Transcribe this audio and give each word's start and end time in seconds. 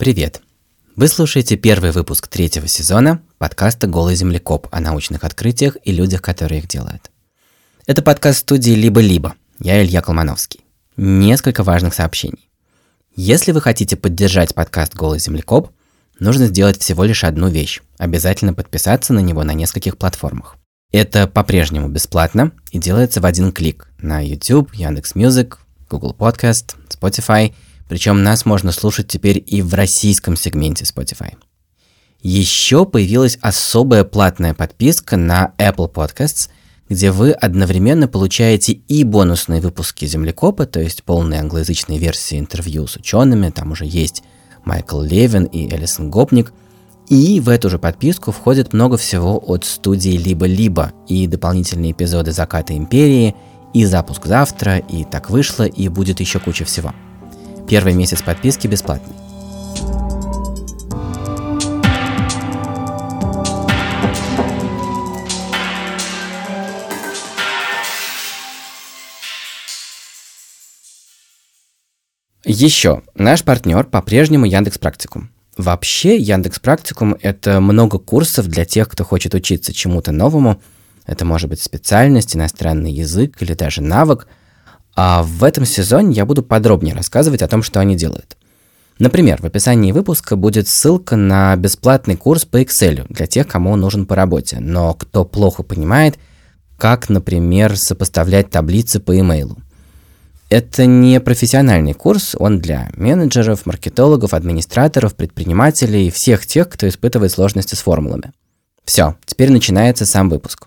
Привет! 0.00 0.40
Вы 0.96 1.08
слушаете 1.08 1.58
первый 1.58 1.90
выпуск 1.90 2.26
третьего 2.26 2.66
сезона 2.66 3.20
подкаста 3.36 3.86
«Голый 3.86 4.16
землекоп» 4.16 4.66
о 4.70 4.80
научных 4.80 5.24
открытиях 5.24 5.76
и 5.84 5.92
людях, 5.92 6.22
которые 6.22 6.60
их 6.60 6.68
делают. 6.68 7.10
Это 7.86 8.00
подкаст 8.00 8.38
студии 8.38 8.70
«Либо-либо». 8.70 9.34
Я 9.58 9.84
Илья 9.84 10.00
Колмановский. 10.00 10.60
Несколько 10.96 11.62
важных 11.64 11.92
сообщений. 11.92 12.48
Если 13.14 13.52
вы 13.52 13.60
хотите 13.60 13.94
поддержать 13.94 14.54
подкаст 14.54 14.94
«Голый 14.94 15.20
землекоп», 15.20 15.68
нужно 16.18 16.46
сделать 16.46 16.80
всего 16.80 17.04
лишь 17.04 17.22
одну 17.22 17.50
вещь. 17.50 17.82
Обязательно 17.98 18.54
подписаться 18.54 19.12
на 19.12 19.20
него 19.20 19.44
на 19.44 19.52
нескольких 19.52 19.98
платформах. 19.98 20.56
Это 20.92 21.26
по-прежнему 21.26 21.88
бесплатно 21.88 22.52
и 22.70 22.78
делается 22.78 23.20
в 23.20 23.26
один 23.26 23.52
клик 23.52 23.90
на 23.98 24.26
YouTube, 24.26 24.72
Яндекс.Music, 24.72 25.58
Google 25.90 26.16
Podcast, 26.18 26.76
Spotify– 26.88 27.52
причем 27.90 28.22
нас 28.22 28.46
можно 28.46 28.70
слушать 28.70 29.08
теперь 29.08 29.42
и 29.44 29.62
в 29.62 29.74
российском 29.74 30.36
сегменте 30.36 30.84
Spotify. 30.84 31.34
Еще 32.22 32.86
появилась 32.86 33.36
особая 33.42 34.04
платная 34.04 34.54
подписка 34.54 35.16
на 35.16 35.54
Apple 35.58 35.92
Podcasts, 35.92 36.50
где 36.88 37.10
вы 37.10 37.32
одновременно 37.32 38.06
получаете 38.06 38.74
и 38.74 39.02
бонусные 39.02 39.60
выпуски 39.60 40.04
Землекопа, 40.04 40.66
то 40.66 40.78
есть 40.78 41.02
полные 41.02 41.40
англоязычные 41.40 41.98
версии 41.98 42.38
интервью 42.38 42.86
с 42.86 42.94
учеными, 42.94 43.50
там 43.50 43.72
уже 43.72 43.86
есть 43.86 44.22
Майкл 44.64 45.00
Левин 45.00 45.46
и 45.46 45.66
Элисон 45.66 46.12
Гопник, 46.12 46.52
и 47.08 47.40
в 47.40 47.48
эту 47.48 47.68
же 47.70 47.80
подписку 47.80 48.30
входит 48.30 48.72
много 48.72 48.98
всего 48.98 49.36
от 49.36 49.64
студии 49.64 50.16
«Либо-либо» 50.16 50.92
и 51.08 51.26
дополнительные 51.26 51.90
эпизоды 51.90 52.30
«Заката 52.30 52.76
Империи», 52.76 53.34
и 53.74 53.84
«Запуск 53.84 54.26
завтра», 54.26 54.78
и 54.78 55.02
«Так 55.02 55.28
вышло», 55.28 55.64
и 55.64 55.88
будет 55.88 56.20
еще 56.20 56.38
куча 56.38 56.64
всего– 56.64 56.94
Первый 57.70 57.94
месяц 57.94 58.20
подписки 58.20 58.66
бесплатный. 58.66 59.14
Еще, 72.44 73.04
наш 73.14 73.44
партнер 73.44 73.84
по-прежнему 73.84 74.46
Яндекс 74.46 74.78
Практикум. 74.78 75.30
Вообще, 75.56 76.16
Яндекс 76.16 76.58
Практикум– 76.58 77.16
это 77.22 77.60
много 77.60 77.98
курсов 77.98 78.48
для 78.48 78.64
тех, 78.64 78.88
кто 78.88 79.04
хочет 79.04 79.34
учиться 79.34 79.72
чему-то 79.72 80.10
новому. 80.10 80.60
Это 81.06 81.24
может 81.24 81.48
быть 81.48 81.62
специальность, 81.62 82.34
иностранный 82.34 82.90
язык 82.90 83.40
или 83.40 83.54
даже 83.54 83.80
навык– 83.80 84.26
а 85.02 85.22
в 85.22 85.44
этом 85.44 85.64
сезоне 85.64 86.14
я 86.14 86.26
буду 86.26 86.42
подробнее 86.42 86.94
рассказывать 86.94 87.40
о 87.40 87.48
том, 87.48 87.62
что 87.62 87.80
они 87.80 87.96
делают. 87.96 88.36
Например, 88.98 89.40
в 89.40 89.46
описании 89.46 89.92
выпуска 89.92 90.36
будет 90.36 90.68
ссылка 90.68 91.16
на 91.16 91.56
бесплатный 91.56 92.16
курс 92.16 92.44
по 92.44 92.60
Excel 92.60 93.06
для 93.08 93.26
тех, 93.26 93.48
кому 93.48 93.70
он 93.70 93.80
нужен 93.80 94.04
по 94.04 94.14
работе, 94.14 94.58
но 94.60 94.92
кто 94.92 95.24
плохо 95.24 95.62
понимает, 95.62 96.18
как, 96.76 97.08
например, 97.08 97.78
сопоставлять 97.78 98.50
таблицы 98.50 99.00
по 99.00 99.18
имейлу. 99.18 99.56
Это 100.50 100.84
не 100.84 101.18
профессиональный 101.18 101.94
курс, 101.94 102.36
он 102.38 102.58
для 102.58 102.90
менеджеров, 102.94 103.64
маркетологов, 103.64 104.34
администраторов, 104.34 105.14
предпринимателей 105.14 106.08
и 106.08 106.10
всех 106.10 106.44
тех, 106.44 106.68
кто 106.68 106.86
испытывает 106.86 107.32
сложности 107.32 107.74
с 107.74 107.80
формулами. 107.80 108.32
Все, 108.84 109.16
теперь 109.24 109.50
начинается 109.50 110.04
сам 110.04 110.28
выпуск. 110.28 110.66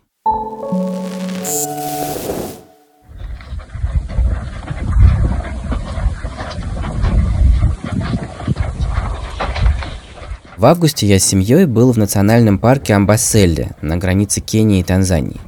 В 10.55 10.65
августе 10.65 11.07
я 11.07 11.17
с 11.17 11.25
семьей 11.25 11.65
был 11.65 11.91
в 11.91 11.97
национальном 11.97 12.59
парке 12.59 12.93
Амбасселе 12.93 13.71
на 13.81 13.97
границе 13.97 14.39
Кении 14.39 14.81
и 14.81 14.83
Танзании. 14.83 15.41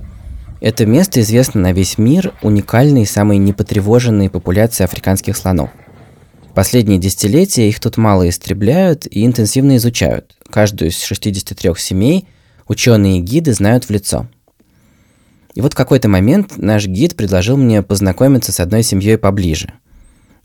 Это 0.61 0.87
место 0.87 1.21
известно 1.21 1.61
на 1.61 1.73
весь 1.73 1.99
мир 1.99 2.33
уникальной 2.41 3.03
и 3.03 3.05
самой 3.05 3.37
непотревоженной 3.37 4.31
популяцией 4.31 4.85
африканских 4.85 5.37
слонов. 5.37 5.69
Последние 6.55 6.97
десятилетия 6.97 7.69
их 7.69 7.79
тут 7.79 7.97
мало 7.97 8.27
истребляют 8.27 9.05
и 9.05 9.23
интенсивно 9.25 9.77
изучают. 9.77 10.35
Каждую 10.49 10.89
из 10.89 11.03
63 11.03 11.73
семей 11.77 12.27
ученые 12.67 13.19
и 13.19 13.21
гиды 13.21 13.53
знают 13.53 13.85
в 13.85 13.91
лицо. 13.91 14.27
И 15.53 15.61
вот 15.61 15.73
в 15.73 15.75
какой-то 15.75 16.09
момент 16.09 16.57
наш 16.57 16.87
гид 16.87 17.15
предложил 17.15 17.57
мне 17.57 17.83
познакомиться 17.83 18.51
с 18.51 18.59
одной 18.59 18.81
семьей 18.81 19.19
поближе. 19.19 19.71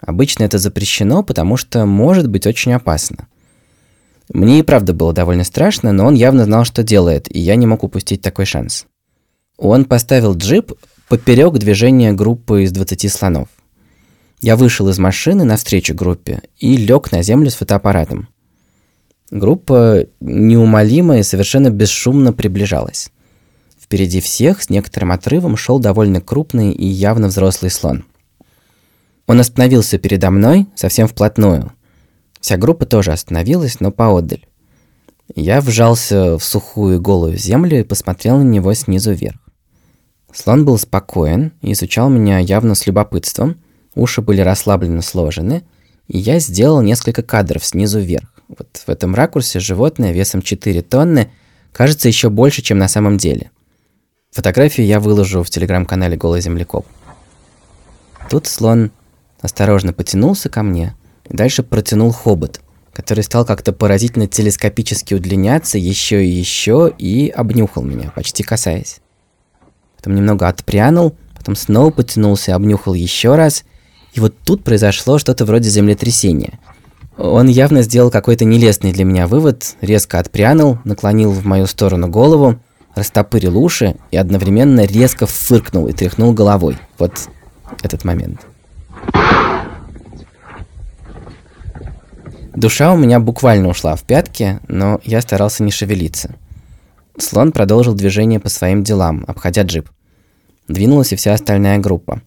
Обычно 0.01 0.45
это 0.45 0.59
запрещено, 0.59 1.23
потому 1.23 1.57
что 1.57 1.87
может 1.87 2.29
быть 2.29 2.47
очень 2.47 2.75
опасно– 2.75 3.27
мне 4.33 4.61
и 4.61 4.63
правда 4.63 4.93
было 4.93 5.13
довольно 5.13 5.43
страшно, 5.43 5.93
но 5.93 6.07
он 6.07 6.15
явно 6.15 6.45
знал, 6.45 6.65
что 6.65 6.85
делает, 6.85 7.35
и 7.35 7.41
я 7.41 7.57
не 7.57 7.67
мог 7.67 7.83
упустить 7.83 8.23
такой 8.23 8.45
шанс. 8.45 8.87
Он 9.59 9.85
поставил 9.85 10.37
джип 10.37 10.73
поперек 11.09 11.59
движения 11.59 12.13
группы 12.13 12.63
из 12.63 12.71
20 12.71 13.13
слонов. 13.13 13.49
Я 14.41 14.57
вышел 14.57 14.89
из 14.89 14.99
машины 14.99 15.45
навстречу 15.45 15.95
группе 15.95 16.43
и 16.59 16.77
лег 16.77 17.11
на 17.11 17.23
землю 17.23 17.51
с 17.51 17.55
фотоаппаратом. 17.55 18.29
Группа 19.33 20.07
неумолимо 20.21 21.19
и 21.19 21.25
совершенно 21.25 21.71
бесшумно 21.71 22.33
приближалась. 22.33 23.11
Впереди 23.79 24.21
всех 24.21 24.63
с 24.63 24.71
некоторым 24.71 25.11
отрывом 25.11 25.57
шел 25.57 25.81
довольно 25.81 26.21
крупный 26.21 26.73
и 26.73 26.87
явно 26.87 27.27
взрослый 27.27 27.71
слон. 27.73 28.05
Он 29.27 29.41
остановился 29.41 29.99
передо 29.99 30.31
мной 30.31 30.69
совсем 30.77 31.09
вплотную– 31.09 31.73
Вся 32.41 32.57
группа 32.57 32.87
тоже 32.87 33.13
остановилась, 33.13 33.81
но 33.81 33.91
поодаль. 33.93 34.47
Я 35.35 35.61
вжался 35.61 36.39
в 36.39 36.45
сухую 36.45 37.01
голую 37.01 37.37
землю 37.37 37.79
и 37.79 37.85
посмотрел 37.85 38.39
на 38.39 38.43
него 38.43 38.73
снизу 38.75 39.13
вверх. 39.13 39.39
Слон 40.33 40.65
был 40.65 40.79
спокоен 40.79 41.53
и 41.61 41.73
изучал 41.73 42.09
меня 42.09 42.39
явно 42.39 42.75
с 42.75 42.87
любопытством, 42.87 43.63
уши 43.95 44.23
были 44.23 44.41
расслабленно 44.41 45.03
сложены, 45.03 45.63
и 46.09 46.19
я 46.19 46.41
сделал 46.41 46.81
несколько 46.83 47.23
кадров 47.23 47.65
снизу 47.65 48.01
вверх. 48.01 48.33
Вот 48.49 48.83
в 48.85 48.89
этом 48.89 49.15
ракурсе 49.15 49.61
животное 49.61 50.13
весом 50.13 50.43
4 50.43 50.83
тонны 50.83 51.31
кажется 51.73 52.09
еще 52.09 52.31
больше, 52.31 52.63
чем 52.63 52.79
на 52.79 52.89
самом 52.89 53.19
деле. 53.19 53.51
Фотографию 54.33 54.87
я 54.87 54.99
выложу 54.99 55.43
в 55.43 55.51
телеграм-канале 55.51 56.17
«Голый 56.17 56.41
землекоп». 56.41 56.87
Тут 58.29 58.47
слон 58.47 58.93
осторожно 59.41 59.93
потянулся 59.93 60.49
ко 60.49 60.63
мне– 60.63 60.95
Дальше 61.31 61.63
протянул 61.63 62.11
хобот, 62.11 62.61
который 62.93 63.23
стал 63.23 63.47
как-то 63.47 63.73
поразительно 63.73 64.27
телескопически 64.27 65.15
удлиняться 65.15 65.79
еще 65.79 66.25
и 66.25 66.29
еще 66.29 66.93
и 66.99 67.29
обнюхал 67.29 67.85
меня, 67.85 68.13
почти 68.15 68.43
касаясь. 68.43 69.01
Потом 69.97 70.17
немного 70.17 70.49
отпрянул, 70.49 71.15
потом 71.37 71.55
снова 71.55 71.91
потянулся, 71.91 72.55
обнюхал 72.55 72.95
еще 72.95 73.37
раз, 73.37 73.65
и 74.13 74.21
вот 74.21 74.35
тут 74.45 74.65
произошло 74.65 75.19
что-то 75.19 75.45
вроде 75.45 75.71
землетрясения. 75.71 76.59
Он 77.17 77.47
явно 77.49 77.83
сделал 77.83 78.11
какой-то 78.11 78.45
нелестный 78.45 78.93
для 78.93 79.05
меня 79.05 79.27
вывод, 79.27 79.77
резко 79.81 80.19
отпрянул, 80.19 80.79
наклонил 80.85 81.31
в 81.31 81.45
мою 81.45 81.67
сторону 81.67 82.09
голову, 82.09 82.59
растопырил 82.95 83.57
уши 83.57 83.97
и 84.11 84.17
одновременно 84.17 84.85
резко 84.85 85.27
фыркнул 85.27 85.87
и 85.87 85.93
тряхнул 85.93 86.33
головой. 86.33 86.79
Вот 86.99 87.29
этот 87.83 88.05
момент. 88.05 88.41
Душа 92.55 92.93
у 92.93 92.97
меня 92.97 93.21
буквально 93.21 93.69
ушла 93.69 93.95
в 93.95 94.03
пятки, 94.03 94.59
но 94.67 95.01
я 95.05 95.21
старался 95.21 95.63
не 95.63 95.71
шевелиться. 95.71 96.35
Слон 97.17 97.53
продолжил 97.53 97.95
движение 97.95 98.41
по 98.41 98.49
своим 98.49 98.83
делам, 98.83 99.25
обходя 99.29 99.63
джип. 99.63 99.89
Двинулась 100.67 101.13
и 101.13 101.17
вся 101.17 101.35
остальная 101.35 101.79
группа. 101.79 102.23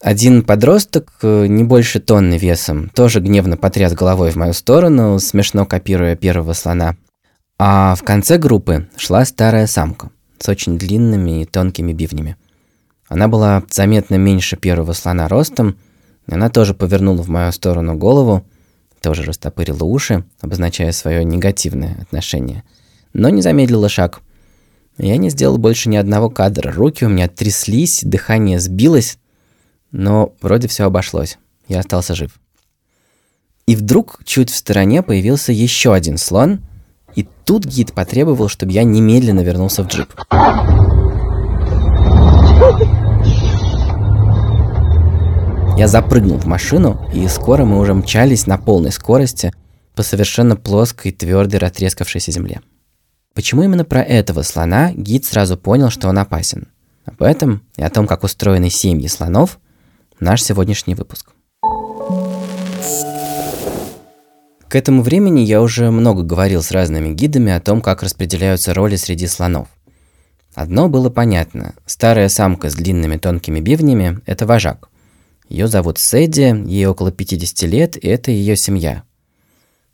Один 0.00 0.42
подросток, 0.42 1.12
э, 1.22 1.46
не 1.46 1.64
больше 1.64 2.00
тонны 2.00 2.38
весом, 2.38 2.90
тоже 2.90 3.20
гневно 3.20 3.56
потряс 3.56 3.94
головой 3.94 4.30
в 4.30 4.36
мою 4.36 4.52
сторону, 4.52 5.18
смешно 5.18 5.64
копируя 5.64 6.16
первого 6.16 6.52
слона. 6.52 6.96
А 7.58 7.94
в 7.94 8.02
конце 8.02 8.36
группы 8.36 8.88
шла 8.96 9.24
старая 9.24 9.66
самка 9.66 10.10
с 10.38 10.48
очень 10.48 10.76
длинными 10.76 11.42
и 11.42 11.44
тонкими 11.46 11.92
бивнями. 11.92 12.36
Она 13.08 13.28
была 13.28 13.62
заметно 13.70 14.16
меньше 14.16 14.56
первого 14.56 14.92
слона 14.92 15.28
ростом, 15.28 15.76
она 16.28 16.50
тоже 16.50 16.74
повернула 16.74 17.22
в 17.22 17.28
мою 17.28 17.52
сторону 17.52 17.94
голову, 17.94 18.44
тоже 19.00 19.22
растопырила 19.22 19.84
уши, 19.84 20.24
обозначая 20.40 20.92
свое 20.92 21.24
негативное 21.24 21.98
отношение, 22.00 22.64
но 23.12 23.28
не 23.28 23.42
замедлила 23.42 23.88
шаг. 23.88 24.20
Я 24.98 25.16
не 25.16 25.30
сделал 25.30 25.58
больше 25.58 25.88
ни 25.88 25.96
одного 25.96 26.30
кадра, 26.30 26.72
руки 26.72 27.04
у 27.04 27.08
меня 27.08 27.28
тряслись, 27.28 28.00
дыхание 28.02 28.58
сбилось, 28.60 29.18
но 29.92 30.34
вроде 30.40 30.68
все 30.68 30.84
обошлось, 30.84 31.38
я 31.68 31.80
остался 31.80 32.14
жив. 32.14 32.32
И 33.66 33.74
вдруг 33.76 34.20
чуть 34.24 34.50
в 34.50 34.56
стороне 34.56 35.02
появился 35.02 35.52
еще 35.52 35.92
один 35.92 36.18
слон, 36.18 36.60
и 37.14 37.26
тут 37.44 37.64
гид 37.64 37.92
потребовал, 37.92 38.48
чтобы 38.48 38.72
я 38.72 38.84
немедленно 38.84 39.40
вернулся 39.40 39.82
в 39.82 39.88
джип. 39.88 40.12
Я 45.76 45.88
запрыгнул 45.88 46.38
в 46.38 46.46
машину, 46.46 47.06
и 47.12 47.28
скоро 47.28 47.66
мы 47.66 47.78
уже 47.78 47.92
мчались 47.92 48.46
на 48.46 48.56
полной 48.56 48.92
скорости 48.92 49.52
по 49.94 50.02
совершенно 50.02 50.56
плоской, 50.56 51.12
твердой, 51.12 51.60
растрескавшейся 51.60 52.32
земле. 52.32 52.62
Почему 53.34 53.62
именно 53.62 53.84
про 53.84 54.00
этого 54.00 54.40
слона 54.40 54.90
гид 54.94 55.26
сразу 55.26 55.58
понял, 55.58 55.90
что 55.90 56.08
он 56.08 56.18
опасен? 56.18 56.68
Об 57.04 57.22
этом 57.22 57.62
и 57.76 57.82
о 57.82 57.90
том, 57.90 58.06
как 58.06 58.24
устроены 58.24 58.70
семьи 58.70 59.06
слонов, 59.06 59.58
наш 60.18 60.42
сегодняшний 60.42 60.94
выпуск. 60.94 61.32
К 64.68 64.74
этому 64.74 65.02
времени 65.02 65.40
я 65.40 65.60
уже 65.60 65.90
много 65.90 66.22
говорил 66.22 66.62
с 66.62 66.70
разными 66.70 67.12
гидами 67.12 67.52
о 67.52 67.60
том, 67.60 67.82
как 67.82 68.02
распределяются 68.02 68.72
роли 68.72 68.96
среди 68.96 69.26
слонов. 69.26 69.68
Одно 70.54 70.88
было 70.88 71.10
понятно. 71.10 71.74
Старая 71.84 72.30
самка 72.30 72.70
с 72.70 72.74
длинными 72.74 73.18
тонкими 73.18 73.60
бивнями– 73.60 74.20
это 74.26 74.46
вожак. 74.46 74.88
Ее 75.48 75.68
зовут 75.68 75.98
Сэдди, 75.98 76.64
ей 76.66 76.86
около 76.86 77.12
50 77.12 77.62
лет, 77.68 77.96
и 77.96 78.08
это 78.08 78.30
ее 78.30 78.56
семья. 78.56 79.04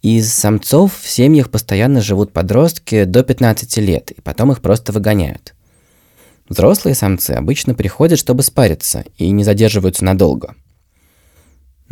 Из 0.00 0.32
самцов 0.32 0.98
в 1.00 1.08
семьях 1.08 1.50
постоянно 1.50 2.00
живут 2.00 2.32
подростки 2.32 3.04
до 3.04 3.22
15 3.22 3.76
лет, 3.78 4.10
и 4.10 4.20
потом 4.20 4.52
их 4.52 4.60
просто 4.60 4.92
выгоняют. 4.92 5.54
Взрослые 6.48 6.94
самцы 6.94 7.32
обычно 7.32 7.74
приходят, 7.74 8.18
чтобы 8.18 8.42
спариться, 8.42 9.04
и 9.16 9.30
не 9.30 9.44
задерживаются 9.44 10.04
надолго– 10.04 10.54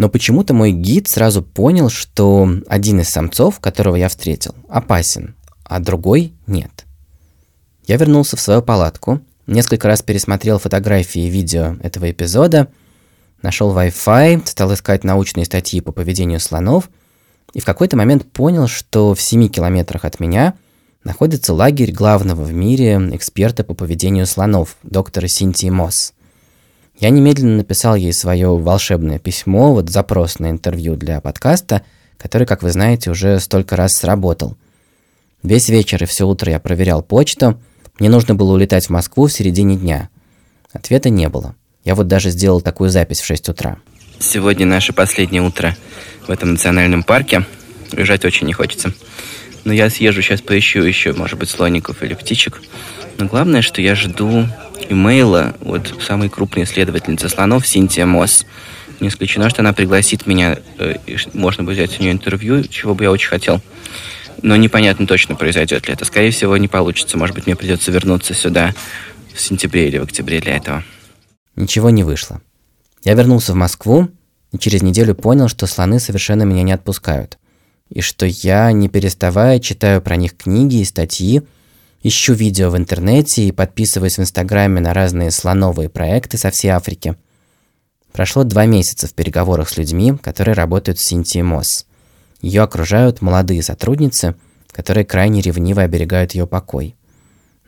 но 0.00 0.08
почему-то 0.08 0.54
мой 0.54 0.72
гид 0.72 1.08
сразу 1.08 1.42
понял, 1.42 1.90
что 1.90 2.48
один 2.68 3.00
из 3.00 3.10
самцов, 3.10 3.60
которого 3.60 3.96
я 3.96 4.08
встретил, 4.08 4.54
опасен, 4.66 5.34
а 5.62 5.78
другой 5.78 6.32
нет. 6.46 6.86
Я 7.86 7.98
вернулся 7.98 8.34
в 8.38 8.40
свою 8.40 8.62
палатку, 8.62 9.20
несколько 9.46 9.88
раз 9.88 10.00
пересмотрел 10.00 10.58
фотографии 10.58 11.26
и 11.26 11.28
видео 11.28 11.76
этого 11.82 12.10
эпизода, 12.10 12.68
нашел 13.42 13.76
Wi-Fi, 13.76 14.46
стал 14.46 14.74
искать 14.74 15.04
научные 15.04 15.44
статьи 15.44 15.80
по 15.80 15.92
поведению 15.92 16.40
слонов, 16.40 16.90
и 17.52 17.60
в 17.60 17.64
какой-то 17.64 17.96
момент 17.96 18.30
понял, 18.30 18.68
что 18.68 19.14
в 19.14 19.20
7 19.20 19.48
километрах 19.48 20.04
от 20.04 20.20
меня 20.20 20.54
находится 21.04 21.54
лагерь 21.54 21.92
главного 21.92 22.42
в 22.42 22.52
мире 22.52 22.96
эксперта 23.12 23.64
по 23.64 23.74
поведению 23.74 24.26
слонов, 24.26 24.76
доктора 24.82 25.28
Синтии 25.28 25.70
Мосс– 25.70 26.12
я 27.00 27.08
немедленно 27.08 27.56
написал 27.56 27.94
ей 27.94 28.12
свое 28.12 28.54
волшебное 28.54 29.18
письмо, 29.18 29.72
вот 29.72 29.88
запрос 29.88 30.38
на 30.38 30.50
интервью 30.50 30.96
для 30.96 31.22
подкаста, 31.22 31.80
который, 32.18 32.46
как 32.46 32.62
вы 32.62 32.70
знаете, 32.72 33.10
уже 33.10 33.40
столько 33.40 33.74
раз 33.74 33.92
сработал. 33.94 34.58
Весь 35.42 35.70
вечер 35.70 36.02
и 36.02 36.06
все 36.06 36.28
утро 36.28 36.52
я 36.52 36.60
проверял 36.60 37.02
почту. 37.02 37.58
Мне 37.98 38.10
нужно 38.10 38.34
было 38.34 38.52
улетать 38.52 38.86
в 38.86 38.90
Москву 38.90 39.28
в 39.28 39.32
середине 39.32 39.76
дня. 39.76 40.10
Ответа 40.74 41.08
не 41.08 41.30
было. 41.30 41.54
Я 41.90 41.96
вот 41.96 42.06
даже 42.06 42.30
сделал 42.30 42.60
такую 42.60 42.88
запись 42.88 43.20
в 43.20 43.26
6 43.26 43.48
утра. 43.48 43.76
Сегодня 44.20 44.64
наше 44.64 44.92
последнее 44.92 45.42
утро 45.42 45.76
в 46.24 46.30
этом 46.30 46.52
национальном 46.52 47.02
парке. 47.02 47.44
Уезжать 47.90 48.24
очень 48.24 48.46
не 48.46 48.52
хочется. 48.52 48.92
Но 49.64 49.72
я 49.72 49.90
съезжу, 49.90 50.22
сейчас 50.22 50.40
поищу 50.40 50.82
еще, 50.82 51.12
может 51.14 51.36
быть, 51.36 51.50
слоников 51.50 52.04
или 52.04 52.14
птичек. 52.14 52.62
Но 53.18 53.26
главное, 53.26 53.60
что 53.60 53.82
я 53.82 53.96
жду 53.96 54.46
имейла 54.88 55.56
от 55.64 55.92
самой 56.00 56.28
крупной 56.28 56.62
исследовательницы 56.62 57.28
слонов 57.28 57.66
Синтия 57.66 58.06
Мосс. 58.06 58.46
Не 59.00 59.08
исключено, 59.08 59.50
что 59.50 59.62
она 59.62 59.72
пригласит 59.72 60.28
меня, 60.28 60.58
э, 60.78 60.94
и 61.08 61.16
можно 61.32 61.64
будет 61.64 61.78
взять 61.78 61.98
у 61.98 62.02
нее 62.04 62.12
интервью, 62.12 62.62
чего 62.68 62.94
бы 62.94 63.02
я 63.02 63.10
очень 63.10 63.30
хотел. 63.30 63.60
Но 64.42 64.54
непонятно 64.54 65.08
точно, 65.08 65.34
произойдет 65.34 65.88
ли 65.88 65.94
это. 65.94 66.04
Скорее 66.04 66.30
всего, 66.30 66.56
не 66.56 66.68
получится. 66.68 67.18
Может 67.18 67.34
быть, 67.34 67.46
мне 67.46 67.56
придется 67.56 67.90
вернуться 67.90 68.32
сюда 68.32 68.74
в 69.34 69.40
сентябре 69.40 69.88
или 69.88 69.98
в 69.98 70.04
октябре 70.04 70.38
для 70.38 70.54
этого. 70.54 70.84
Ничего 71.56 71.90
не 71.90 72.04
вышло. 72.04 72.40
Я 73.04 73.14
вернулся 73.14 73.52
в 73.52 73.56
Москву 73.56 74.08
и 74.52 74.58
через 74.58 74.82
неделю 74.82 75.14
понял, 75.14 75.48
что 75.48 75.66
слоны 75.66 76.00
совершенно 76.00 76.42
меня 76.42 76.62
не 76.62 76.72
отпускают. 76.72 77.38
И 77.88 78.00
что 78.00 78.26
я, 78.26 78.70
не 78.72 78.88
переставая, 78.88 79.58
читаю 79.58 80.00
про 80.02 80.16
них 80.16 80.36
книги 80.36 80.76
и 80.76 80.84
статьи, 80.84 81.42
Ищу 82.02 82.32
видео 82.32 82.70
в 82.70 82.78
интернете 82.78 83.46
и 83.46 83.52
подписываюсь 83.52 84.16
в 84.16 84.22
Инстаграме 84.22 84.80
на 84.80 84.94
разные 84.94 85.30
слоновые 85.30 85.90
проекты 85.90 86.38
со 86.38 86.50
всей 86.50 86.68
Африки. 86.68 87.14
Прошло 88.12 88.42
два 88.42 88.64
месяца 88.64 89.06
в 89.06 89.12
переговорах 89.12 89.68
с 89.68 89.76
людьми, 89.76 90.16
которые 90.16 90.54
работают 90.54 90.98
в 90.98 91.06
Синтии 91.06 91.42
Мосс. 91.42 91.84
Ее 92.40 92.62
окружают 92.62 93.20
молодые 93.20 93.62
сотрудницы, 93.62 94.34
которые 94.72 95.04
крайне 95.04 95.42
ревниво 95.42 95.82
оберегают 95.82 96.32
ее 96.32 96.46
покой. 96.46 96.96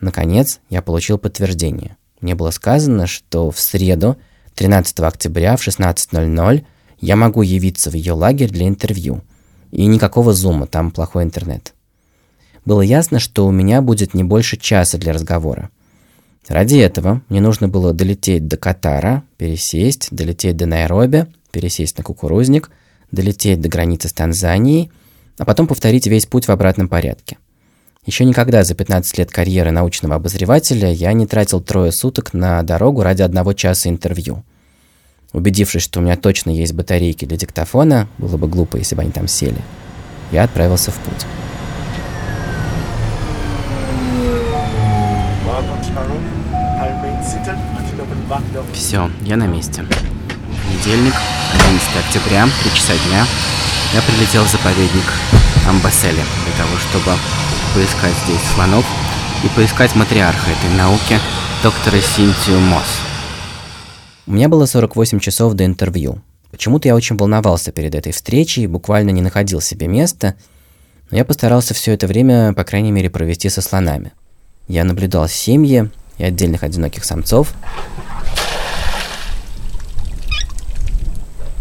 Наконец, 0.00 0.60
я 0.70 0.80
получил 0.80 1.18
подтверждение. 1.18 1.98
Мне 2.22 2.34
было 2.34 2.50
сказано, 2.50 3.06
что 3.06 3.50
в 3.50 3.60
среду, 3.60 4.16
13 4.54 5.00
октября 5.00 5.56
в 5.56 5.66
16.00 5.66 6.64
я 7.00 7.16
могу 7.16 7.42
явиться 7.42 7.90
в 7.90 7.94
ее 7.94 8.14
лагерь 8.14 8.50
для 8.50 8.66
интервью. 8.66 9.20
И 9.70 9.84
никакого 9.84 10.32
зума, 10.32 10.66
там 10.66 10.90
плохой 10.90 11.24
интернет 11.24 11.74
было 12.64 12.82
ясно, 12.82 13.18
что 13.18 13.46
у 13.46 13.50
меня 13.50 13.82
будет 13.82 14.14
не 14.14 14.24
больше 14.24 14.56
часа 14.56 14.98
для 14.98 15.12
разговора. 15.12 15.70
Ради 16.48 16.76
этого 16.76 17.22
мне 17.28 17.40
нужно 17.40 17.68
было 17.68 17.92
долететь 17.92 18.48
до 18.48 18.56
Катара, 18.56 19.22
пересесть, 19.36 20.08
долететь 20.10 20.56
до 20.56 20.66
Найроби, 20.66 21.26
пересесть 21.50 21.98
на 21.98 22.04
кукурузник, 22.04 22.70
долететь 23.10 23.60
до 23.60 23.68
границы 23.68 24.08
с 24.08 24.12
Танзанией, 24.12 24.90
а 25.38 25.44
потом 25.44 25.66
повторить 25.66 26.06
весь 26.06 26.26
путь 26.26 26.46
в 26.46 26.50
обратном 26.50 26.88
порядке. 26.88 27.38
Еще 28.04 28.24
никогда 28.24 28.64
за 28.64 28.74
15 28.74 29.18
лет 29.18 29.30
карьеры 29.30 29.70
научного 29.70 30.16
обозревателя 30.16 30.90
я 30.90 31.12
не 31.12 31.24
тратил 31.24 31.60
трое 31.60 31.92
суток 31.92 32.34
на 32.34 32.60
дорогу 32.64 33.04
ради 33.04 33.22
одного 33.22 33.52
часа 33.52 33.88
интервью. 33.88 34.42
Убедившись, 35.32 35.82
что 35.82 36.00
у 36.00 36.02
меня 36.02 36.16
точно 36.16 36.50
есть 36.50 36.72
батарейки 36.72 37.26
для 37.26 37.36
диктофона, 37.36 38.08
было 38.18 38.36
бы 38.36 38.48
глупо, 38.48 38.76
если 38.76 38.96
бы 38.96 39.02
они 39.02 39.12
там 39.12 39.28
сели, 39.28 39.58
я 40.32 40.42
отправился 40.42 40.90
в 40.90 40.96
путь. 40.96 41.24
Все, 48.72 49.10
я 49.22 49.36
на 49.36 49.46
месте. 49.46 49.84
Понедельник, 50.66 51.14
11 51.54 51.88
октября, 52.04 52.48
3 52.64 52.74
часа 52.74 52.94
дня. 53.06 53.24
Я 53.94 54.02
прилетел 54.02 54.42
в 54.42 54.50
заповедник 54.50 55.04
Амбасели 55.66 56.14
для 56.14 56.56
того, 56.56 56.76
чтобы 56.76 57.16
поискать 57.74 58.14
здесь 58.24 58.42
слонов 58.54 58.84
и 59.44 59.48
поискать 59.56 59.94
матриарха 59.94 60.50
этой 60.50 60.76
науки, 60.76 61.18
доктора 61.62 62.00
Синтию 62.00 62.58
Мосс. 62.60 62.98
У 64.26 64.32
меня 64.32 64.48
было 64.48 64.66
48 64.66 65.20
часов 65.20 65.54
до 65.54 65.64
интервью. 65.64 66.20
Почему-то 66.50 66.88
я 66.88 66.94
очень 66.94 67.16
волновался 67.16 67.72
перед 67.72 67.94
этой 67.94 68.12
встречей, 68.12 68.66
буквально 68.66 69.10
не 69.10 69.22
находил 69.22 69.60
себе 69.60 69.86
места, 69.86 70.34
но 71.10 71.16
я 71.16 71.24
постарался 71.24 71.74
все 71.74 71.92
это 71.92 72.06
время, 72.06 72.52
по 72.54 72.64
крайней 72.64 72.90
мере, 72.90 73.08
провести 73.08 73.48
со 73.48 73.62
слонами. 73.62 74.12
Я 74.68 74.84
наблюдал 74.84 75.28
семьи 75.28 75.90
и 76.18 76.24
отдельных 76.24 76.62
одиноких 76.62 77.04
самцов, 77.04 77.54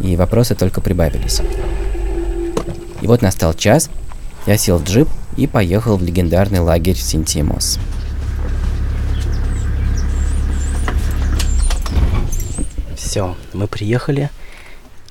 и 0.01 0.15
вопросы 0.15 0.55
только 0.55 0.81
прибавились. 0.81 1.41
И 3.01 3.07
вот 3.07 3.21
настал 3.21 3.53
час, 3.55 3.89
я 4.45 4.57
сел 4.57 4.77
в 4.77 4.83
джип 4.83 5.09
и 5.35 5.47
поехал 5.47 5.97
в 5.97 6.03
легендарный 6.03 6.59
лагерь 6.59 6.95
Синтимос. 6.95 7.79
Все, 12.95 13.35
мы 13.53 13.67
приехали. 13.67 14.29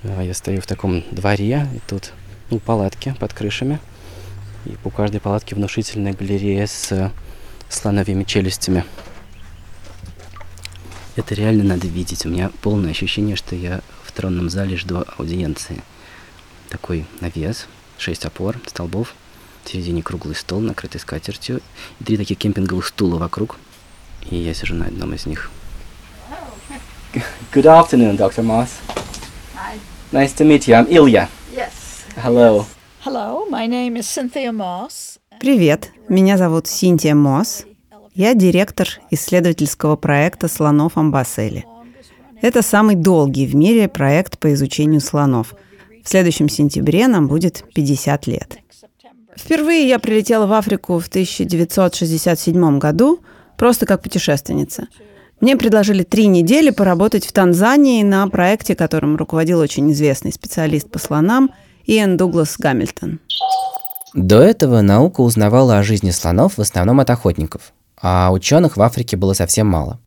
Я 0.02 0.32
стою 0.34 0.60
в 0.60 0.66
таком 0.66 1.04
дворе, 1.10 1.68
и 1.74 1.80
тут 1.86 2.12
ну, 2.48 2.58
палатки 2.60 3.14
под 3.18 3.34
крышами. 3.34 3.80
И 4.66 4.70
по 4.82 4.90
каждой 4.90 5.20
палатке 5.20 5.54
внушительная 5.54 6.12
галерея 6.12 6.66
с 6.66 7.12
слоновыми 7.68 8.24
челюстями. 8.24 8.84
Это 11.16 11.34
реально 11.34 11.64
надо 11.64 11.88
видеть. 11.88 12.24
У 12.24 12.28
меня 12.28 12.50
полное 12.62 12.92
ощущение, 12.92 13.36
что 13.36 13.56
я 13.56 13.80
в 14.04 14.12
тронном 14.12 14.48
зале 14.48 14.76
жду 14.76 15.04
аудиенции. 15.18 15.82
Такой 16.68 17.04
навес, 17.20 17.66
шесть 18.00 18.24
опор, 18.24 18.56
столбов, 18.66 19.14
в 19.64 19.68
середине 19.68 20.02
круглый 20.02 20.34
стол, 20.34 20.60
накрытый 20.60 21.00
скатертью, 21.00 21.60
и 22.00 22.04
три 22.04 22.16
таких 22.16 22.38
кемпинговых 22.38 22.86
стула 22.86 23.18
вокруг. 23.18 23.56
И 24.30 24.36
я 24.36 24.54
сижу 24.54 24.74
на 24.74 24.86
одном 24.86 25.14
из 25.14 25.26
них. 25.26 25.50
Good 27.52 27.66
afternoon, 27.66 28.16
Dr. 28.16 28.42
Moss. 28.42 28.68
Hi. 29.54 29.78
Nice 30.12 30.34
to 30.36 30.44
meet 30.46 30.66
you. 30.66 30.74
I'm 30.74 30.88
Ilya. 30.88 31.28
Yes. 31.54 32.04
Hello. 32.16 32.64
Hello, 33.04 33.48
my 33.50 33.66
name 33.66 33.96
is 33.96 34.06
Cynthia 34.06 34.52
Moss. 34.52 35.18
Привет, 35.40 35.90
меня 36.08 36.36
зовут 36.36 36.66
Синтия 36.66 37.14
Мосс. 37.14 37.64
Я 38.14 38.34
директор 38.34 38.88
исследовательского 39.10 39.96
проекта 39.96 40.48
слонов 40.48 40.96
Амбасели. 40.96 41.64
Это 42.42 42.62
самый 42.62 42.94
долгий 42.94 43.46
в 43.46 43.54
мире 43.54 43.88
проект 43.88 44.38
по 44.38 44.52
изучению 44.52 45.00
слонов. 45.00 45.54
В 46.04 46.08
следующем 46.08 46.48
сентябре 46.48 47.08
нам 47.08 47.28
будет 47.28 47.64
50 47.74 48.26
лет. 48.26 48.58
Впервые 49.36 49.88
я 49.88 49.98
прилетела 49.98 50.46
в 50.46 50.52
Африку 50.52 50.98
в 50.98 51.08
1967 51.08 52.78
году 52.78 53.20
просто 53.56 53.86
как 53.86 54.02
путешественница. 54.02 54.88
Мне 55.40 55.56
предложили 55.56 56.02
три 56.02 56.26
недели 56.26 56.70
поработать 56.70 57.26
в 57.26 57.32
Танзании 57.32 58.02
на 58.02 58.28
проекте, 58.28 58.74
которым 58.74 59.16
руководил 59.16 59.58
очень 59.60 59.90
известный 59.92 60.32
специалист 60.32 60.90
по 60.90 60.98
слонам 60.98 61.50
Иэн 61.86 62.16
Дуглас 62.16 62.56
Гамильтон. 62.58 63.20
До 64.12 64.40
этого 64.40 64.80
наука 64.80 65.20
узнавала 65.20 65.78
о 65.78 65.82
жизни 65.82 66.10
слонов 66.10 66.58
в 66.58 66.60
основном 66.60 67.00
от 67.00 67.08
охотников, 67.10 67.72
а 68.00 68.30
ученых 68.32 68.76
в 68.76 68.82
Африке 68.82 69.16
было 69.16 69.32
совсем 69.32 69.68
мало. 69.68 69.98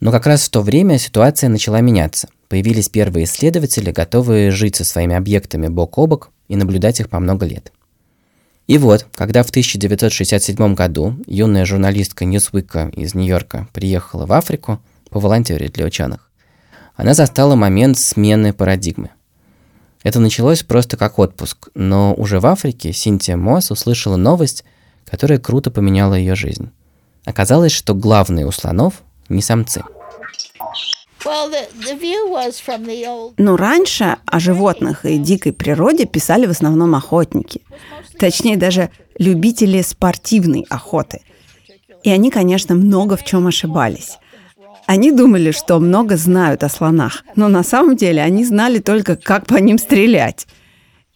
Но 0.00 0.12
как 0.12 0.26
раз 0.26 0.44
в 0.44 0.50
то 0.50 0.60
время 0.60 0.98
ситуация 0.98 1.48
начала 1.48 1.80
меняться. 1.80 2.28
Появились 2.48 2.88
первые 2.88 3.24
исследователи, 3.24 3.92
готовые 3.92 4.50
жить 4.50 4.76
со 4.76 4.84
своими 4.84 5.14
объектами 5.14 5.68
бок 5.68 5.98
о 5.98 6.06
бок 6.06 6.30
и 6.48 6.56
наблюдать 6.56 7.00
их 7.00 7.10
по 7.10 7.18
много 7.20 7.44
лет. 7.46 7.72
И 8.66 8.76
вот, 8.78 9.06
когда 9.14 9.42
в 9.42 9.50
1967 9.50 10.74
году 10.74 11.16
юная 11.26 11.64
журналистка 11.64 12.24
Ньюсвика 12.24 12.90
из 12.94 13.14
Нью-Йорка 13.14 13.68
приехала 13.72 14.26
в 14.26 14.32
Африку 14.32 14.80
поволонтерить 15.10 15.72
для 15.72 15.86
ученых, 15.86 16.30
она 16.94 17.14
застала 17.14 17.54
момент 17.54 17.98
смены 17.98 18.52
парадигмы. 18.52 19.10
Это 20.02 20.20
началось 20.20 20.62
просто 20.62 20.96
как 20.96 21.18
отпуск, 21.18 21.68
но 21.74 22.14
уже 22.14 22.40
в 22.40 22.46
Африке 22.46 22.92
Синтия 22.92 23.36
Мосс 23.36 23.70
услышала 23.70 24.16
новость, 24.16 24.64
которая 25.04 25.38
круто 25.38 25.70
поменяла 25.70 26.14
ее 26.14 26.34
жизнь. 26.34 26.70
Оказалось, 27.24 27.72
что 27.72 27.94
главные 27.94 28.46
у 28.46 28.52
слонов 28.52 29.02
не 29.28 29.42
самцы. 29.42 29.82
Но 33.36 33.56
раньше 33.56 34.16
о 34.26 34.40
животных 34.40 35.04
и 35.04 35.18
дикой 35.18 35.52
природе 35.52 36.06
писали 36.06 36.46
в 36.46 36.50
основном 36.50 36.94
охотники. 36.94 37.62
Точнее, 38.18 38.56
даже 38.56 38.90
любители 39.18 39.82
спортивной 39.82 40.66
охоты. 40.68 41.20
И 42.02 42.10
они, 42.10 42.30
конечно, 42.30 42.74
много 42.74 43.16
в 43.16 43.24
чем 43.24 43.46
ошибались. 43.46 44.18
Они 44.86 45.12
думали, 45.12 45.50
что 45.50 45.78
много 45.80 46.16
знают 46.16 46.64
о 46.64 46.70
слонах, 46.70 47.22
но 47.36 47.48
на 47.48 47.62
самом 47.62 47.94
деле 47.96 48.22
они 48.22 48.44
знали 48.44 48.78
только, 48.78 49.16
как 49.16 49.46
по 49.46 49.56
ним 49.56 49.78
стрелять. 49.78 50.46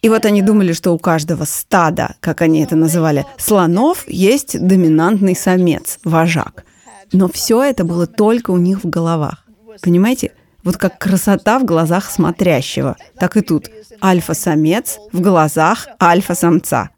И 0.02 0.09
вот 0.09 0.26
они 0.26 0.42
думали, 0.42 0.73
что 0.73 0.92
у 0.92 0.99
каждого 0.99 1.45
стада, 1.45 2.16
как 2.21 2.42
они 2.42 2.62
это 2.62 2.76
называли, 2.76 3.25
слонов 3.38 4.04
есть 4.09 4.61
доминантный 4.61 5.37
самец, 5.37 6.00
вожак. 6.04 6.64
Но 7.12 7.28
все 7.28 7.62
это 7.62 7.85
было 7.85 8.07
только 8.07 8.50
у 8.50 8.59
них 8.59 8.85
в 8.85 8.90
головах. 8.90 9.47
Понимаете? 9.81 10.33
Вот 10.64 10.76
как 10.76 10.99
красота 10.99 11.59
в 11.59 11.64
глазах 11.64 12.11
смотрящего, 12.11 12.97
так 13.19 13.37
и 13.37 13.41
тут. 13.41 13.69
Альфа-самец 14.02 14.99
в 15.12 15.21
глазах 15.21 15.88
альфа-самца. 16.00 16.91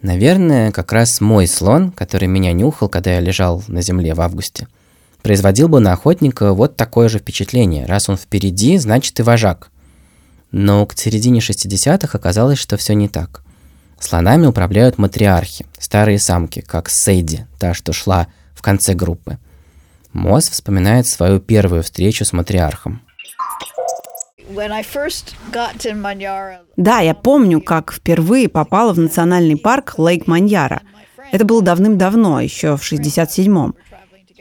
Наверное, 0.00 0.72
как 0.72 0.92
раз 0.92 1.20
мой 1.20 1.46
слон, 1.46 1.90
который 1.90 2.28
меня 2.28 2.52
нюхал, 2.52 2.88
когда 2.88 3.14
я 3.14 3.20
лежал 3.20 3.62
на 3.66 3.82
земле 3.82 4.14
в 4.14 4.20
августе, 4.20 4.68
производил 5.22 5.68
бы 5.68 5.80
на 5.80 5.92
охотника 5.92 6.52
вот 6.52 6.76
такое 6.76 7.08
же 7.08 7.18
впечатление. 7.18 7.86
Раз 7.86 8.08
он 8.08 8.16
впереди, 8.16 8.78
значит 8.78 9.18
и 9.18 9.22
вожак. 9.22 9.70
Но 10.52 10.86
к 10.86 10.96
середине 10.96 11.40
60-х 11.40 12.16
оказалось, 12.16 12.58
что 12.58 12.76
все 12.76 12.94
не 12.94 13.08
так. 13.08 13.42
Слонами 13.98 14.46
управляют 14.46 14.98
матриархи, 14.98 15.66
старые 15.78 16.18
самки, 16.18 16.60
как 16.60 16.88
Сейди, 16.88 17.46
та, 17.58 17.74
что 17.74 17.92
шла 17.92 18.28
в 18.54 18.62
конце 18.62 18.94
группы. 18.94 19.38
Мосс 20.16 20.48
вспоминает 20.48 21.06
свою 21.06 21.40
первую 21.40 21.82
встречу 21.82 22.24
с 22.24 22.32
матриархом. 22.32 23.02
Да, 26.76 27.00
я 27.00 27.14
помню, 27.14 27.60
как 27.60 27.92
впервые 27.92 28.48
попала 28.48 28.94
в 28.94 28.98
национальный 28.98 29.58
парк 29.58 29.98
Лейк 29.98 30.26
Маньяра. 30.26 30.80
Это 31.32 31.44
было 31.44 31.60
давным-давно, 31.60 32.40
еще 32.40 32.78
в 32.78 32.82
67-м. 32.82 33.74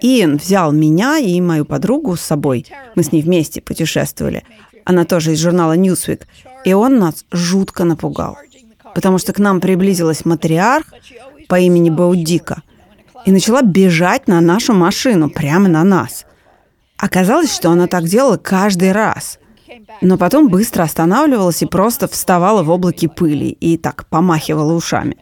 Иэн 0.02 0.38
взял 0.38 0.72
меня 0.72 1.18
и 1.18 1.42
мою 1.42 1.66
подругу 1.66 2.16
с 2.16 2.22
собой. 2.22 2.66
Мы 2.96 3.04
с 3.04 3.12
ней 3.12 3.22
вместе 3.22 3.62
путешествовали. 3.62 4.44
Она 4.86 5.04
тоже 5.04 5.34
из 5.34 5.42
журнала 5.42 5.76
Newsweek. 5.76 6.22
И 6.64 6.74
он 6.74 7.00
нас 7.00 7.26
жутко 7.32 7.84
напугал. 7.84 8.38
Потому 8.94 9.18
что 9.18 9.34
к 9.34 9.40
нам 9.40 9.60
приблизилась 9.60 10.24
матриарх 10.24 10.86
по 11.50 11.60
имени 11.60 11.90
Баудика 11.90 12.62
и 13.26 13.32
начала 13.32 13.62
бежать 13.62 14.28
на 14.28 14.40
нашу 14.40 14.74
машину, 14.74 15.30
прямо 15.30 15.68
на 15.68 15.84
нас. 15.84 16.26
Оказалось, 16.98 17.54
что 17.54 17.72
она 17.72 17.88
так 17.88 18.06
делала 18.06 18.38
каждый 18.38 18.92
раз. 18.92 19.40
Но 20.02 20.18
потом 20.18 20.50
быстро 20.50 20.84
останавливалась 20.84 21.62
и 21.62 21.66
просто 21.66 22.08
вставала 22.08 22.64
в 22.64 22.70
облаке 22.70 23.10
пыли 23.10 23.50
и 23.50 23.78
так 23.78 24.06
помахивала 24.08 24.74
ушами. 24.74 25.18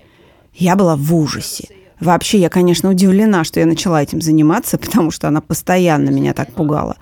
Я 0.54 0.76
была 0.76 0.96
в 0.96 1.16
ужасе. 1.16 1.70
Вообще, 2.00 2.40
я, 2.40 2.50
конечно, 2.50 2.90
удивлена, 2.90 3.44
что 3.44 3.60
я 3.60 3.66
начала 3.66 4.04
этим 4.04 4.22
заниматься, 4.22 4.78
потому 4.78 5.10
что 5.10 5.30
она 5.30 5.42
постоянно 5.42 6.10
меня 6.10 6.34
так 6.34 6.52
пугала. 6.54 6.98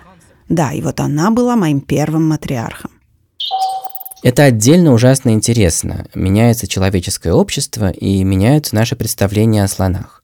Да, 0.48 0.72
и 0.72 0.80
вот 0.80 1.00
она 1.00 1.30
была 1.30 1.56
моим 1.56 1.80
первым 1.80 2.28
матриархом. 2.28 2.92
Это 4.22 4.44
отдельно 4.44 4.92
ужасно 4.92 5.30
интересно. 5.30 6.06
Меняется 6.14 6.68
человеческое 6.68 7.32
общество 7.32 7.90
и 7.90 8.22
меняются 8.22 8.76
наши 8.76 8.94
представления 8.94 9.64
о 9.64 9.68
слонах. 9.68 10.21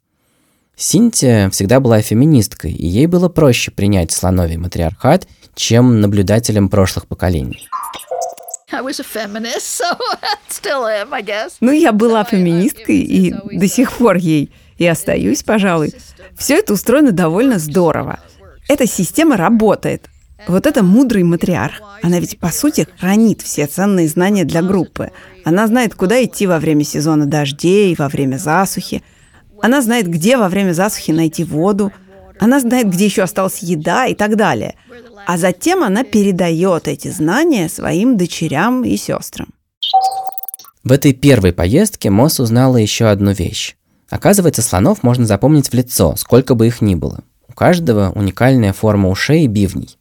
Синтия 0.78 1.50
всегда 1.50 1.80
была 1.80 2.00
феминисткой, 2.00 2.70
и 2.70 2.86
ей 2.86 3.06
было 3.06 3.28
проще 3.28 3.72
принять 3.72 4.12
слоновий 4.12 4.56
матриархат, 4.56 5.26
чем 5.56 6.00
наблюдателям 6.00 6.68
прошлых 6.68 7.08
поколений. 7.08 7.68
Ну, 11.60 11.72
я 11.72 11.92
была 11.92 12.22
феминисткой 12.22 12.98
и 12.98 13.34
до 13.52 13.66
сих 13.66 13.92
пор 13.92 14.16
ей 14.16 14.52
и 14.76 14.86
остаюсь, 14.86 15.42
пожалуй. 15.42 15.92
Все 16.36 16.58
это 16.58 16.74
устроено 16.74 17.10
довольно 17.10 17.58
здорово. 17.58 18.20
Эта 18.68 18.86
система 18.86 19.36
работает. 19.36 20.08
Вот 20.46 20.66
это 20.66 20.84
мудрый 20.84 21.24
матриарх. 21.24 21.80
Она 22.02 22.20
ведь, 22.20 22.38
по 22.38 22.50
сути, 22.50 22.86
хранит 22.98 23.42
все 23.42 23.66
ценные 23.66 24.06
знания 24.06 24.44
для 24.44 24.62
группы. 24.62 25.10
Она 25.44 25.66
знает, 25.66 25.94
куда 25.94 26.22
идти 26.22 26.46
во 26.46 26.60
время 26.60 26.84
сезона 26.84 27.26
дождей, 27.26 27.96
во 27.98 28.08
время 28.08 28.36
засухи. 28.36 29.02
Она 29.62 29.82
знает, 29.82 30.08
где 30.08 30.36
во 30.36 30.48
время 30.48 30.72
засухи 30.72 31.10
найти 31.10 31.44
воду. 31.44 31.92
Она 32.38 32.60
знает, 32.60 32.88
где 32.90 33.06
еще 33.06 33.22
осталась 33.22 33.58
еда 33.58 34.06
и 34.06 34.14
так 34.14 34.36
далее. 34.36 34.74
А 35.26 35.36
затем 35.36 35.82
она 35.82 36.04
передает 36.04 36.88
эти 36.88 37.08
знания 37.08 37.68
своим 37.68 38.16
дочерям 38.16 38.84
и 38.84 38.96
сестрам. 38.96 39.48
В 40.84 40.92
этой 40.92 41.12
первой 41.12 41.52
поездке 41.52 42.08
Мосс 42.08 42.40
узнала 42.40 42.76
еще 42.76 43.06
одну 43.06 43.32
вещь. 43.32 43.76
Оказывается, 44.08 44.62
слонов 44.62 45.02
можно 45.02 45.26
запомнить 45.26 45.68
в 45.68 45.74
лицо, 45.74 46.14
сколько 46.16 46.54
бы 46.54 46.66
их 46.66 46.80
ни 46.80 46.94
было. 46.94 47.20
У 47.46 47.52
каждого 47.52 48.10
уникальная 48.14 48.72
форма 48.72 49.10
ушей 49.10 49.44
и 49.44 49.48
бивней. 49.48 49.98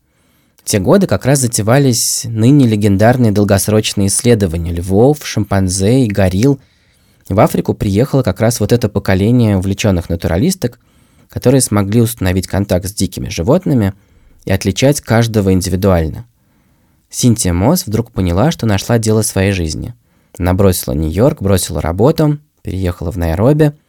В 0.63 0.69
те 0.69 0.79
годы 0.79 1.07
как 1.07 1.25
раз 1.25 1.39
затевались 1.39 2.25
ныне 2.25 2.67
легендарные 2.67 3.31
долгосрочные 3.31 4.07
исследования 4.07 4.71
львов, 4.71 5.25
шимпанзе 5.25 6.05
и 6.05 6.07
горилл. 6.07 6.59
В 7.29 7.39
Африку 7.39 7.73
приехало 7.73 8.23
как 8.23 8.39
раз 8.39 8.59
вот 8.59 8.71
это 8.71 8.89
поколение 8.89 9.57
увлеченных 9.57 10.09
натуралисток, 10.09 10.79
которые 11.29 11.61
смогли 11.61 12.01
установить 12.01 12.47
контакт 12.47 12.87
с 12.87 12.93
дикими 12.93 13.29
животными 13.29 13.93
и 14.45 14.51
отличать 14.51 15.01
каждого 15.01 15.51
индивидуально. 15.51 16.25
Синтия 17.09 17.53
Мосс 17.53 17.85
вдруг 17.85 18.11
поняла, 18.11 18.51
что 18.51 18.65
нашла 18.65 18.97
дело 18.97 19.21
своей 19.21 19.51
жизни. 19.51 19.93
Она 20.37 20.53
бросила 20.53 20.93
Нью-Йорк, 20.93 21.41
бросила 21.41 21.81
работу, 21.81 22.37
переехала 22.61 23.11
в 23.11 23.17
Найроби– 23.17 23.73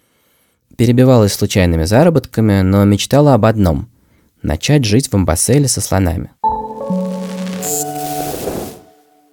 перебивалась 0.79 1.35
случайными 1.35 1.85
заработками, 1.85 2.61
но 2.63 2.85
мечтала 2.85 3.35
об 3.35 3.45
одном– 3.45 3.91
начать 4.43 4.85
жить 4.85 5.09
в 5.09 5.15
Амбасселе 5.15 5.67
со 5.67 5.81
слонами. 5.81 6.31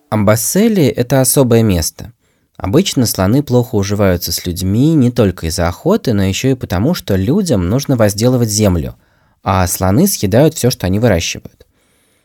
Амбассели– 0.10 0.86
это 0.86 1.22
особое 1.22 1.62
место. 1.62 2.14
Обычно 2.58 3.06
слоны 3.06 3.44
плохо 3.44 3.76
уживаются 3.76 4.32
с 4.32 4.46
людьми 4.46 4.94
не 4.94 5.12
только 5.12 5.48
из-за 5.48 5.68
охоты, 5.68 6.14
но 6.14 6.24
еще 6.24 6.52
и 6.52 6.56
потому, 6.56 6.94
что 6.94 7.16
людям 7.16 7.70
нужно 7.70 7.98
возделывать 7.98 8.50
землю, 8.50 8.96
а 9.44 9.68
слоны 9.68 10.08
съедают 10.08 10.56
все, 10.56 10.70
что 10.70 10.88
они 10.88 11.00
выращивают. 11.00 11.66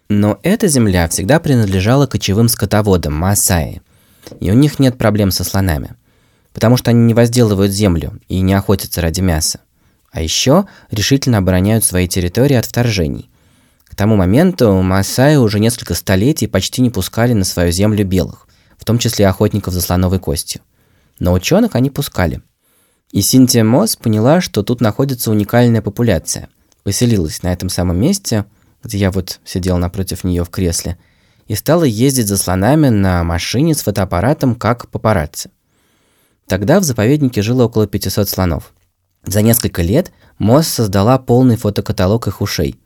Но 0.09 0.39
эта 0.43 0.69
земля 0.69 1.09
всегда 1.09 1.41
принадлежала 1.41 2.07
кочевым 2.07 2.49
скотоводам, 2.49 3.15
Маасаи, 3.15 3.83
и 4.39 4.51
у 4.51 4.55
них 4.55 4.79
нет 4.79 4.99
проблем 4.99 5.31
со 5.31 5.45
слонами 5.45 5.97
потому 6.53 6.77
что 6.77 6.91
они 6.91 7.01
не 7.01 7.15
возделывают 7.15 7.73
землю 7.73 8.21
и 8.29 8.41
не 8.41 8.55
охотятся 8.55 9.01
ради 9.01 9.21
мяса. 9.21 9.61
А 10.13 10.23
еще 10.23 10.67
решительно 10.91 11.39
обороняют 11.39 11.85
свои 11.85 12.09
территории 12.09 12.57
от 12.57 12.67
вторжений. 12.67 13.31
К 13.85 13.95
тому 13.95 14.17
моменту 14.17 14.83
Масаи 14.83 15.37
уже 15.37 15.61
несколько 15.61 15.95
столетий 15.95 16.47
почти 16.47 16.83
не 16.83 16.91
пускали 16.91 17.33
на 17.33 17.45
свою 17.45 17.71
землю 17.71 18.05
белых, 18.05 18.49
в 18.81 18.85
том 18.87 18.99
числе 18.99 19.29
охотников 19.29 19.75
за 19.75 19.83
слоновой 19.83 20.19
костью. 20.19 20.63
Но 21.19 21.35
ученых 21.35 21.77
они 21.77 21.91
пускали. 21.91 22.41
И 23.13 23.21
Синтия 23.21 23.63
Мосс 23.63 23.95
поняла, 23.95 24.41
что 24.41 24.63
тут 24.63 24.81
находится 24.81 25.31
уникальная 25.31 25.83
популяция. 25.83 26.49
Поселилась 26.83 27.43
на 27.43 27.53
этом 27.53 27.69
самом 27.69 28.01
месте, 28.01 28.47
где 28.83 28.97
я 28.97 29.11
вот 29.11 29.41
сидел 29.45 29.77
напротив 29.77 30.25
нее 30.25 30.45
в 30.45 30.51
кресле, 30.51 30.97
и 31.47 31.55
стала 31.55 31.85
ездить 31.85 32.29
за 32.29 32.39
слонами 32.39 32.89
на 32.89 33.23
машине 33.23 33.75
с 33.75 33.83
фотоаппаратом 33.83 34.55
как 34.55 34.89
папарацци. 34.89 35.51
Тогда 36.47 36.81
в 36.81 36.85
заповеднике 36.85 37.43
жило 37.43 37.65
около 37.65 37.87
500 37.87 38.29
слонов. 38.29 38.73
За 39.25 39.43
несколько 39.43 39.83
лет 39.83 40.11
Мосс 40.39 40.69
создала 40.69 41.19
полный 41.19 41.57
фотокаталог 41.57 42.29
их 42.29 42.41
ушей, 42.41 42.81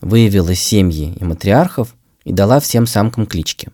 выявила 0.00 0.54
семьи 0.54 1.16
и 1.18 1.24
матриархов 1.24 1.96
и 2.22 2.32
дала 2.32 2.60
всем 2.60 2.86
самкам 2.86 3.26
клички. 3.26 3.70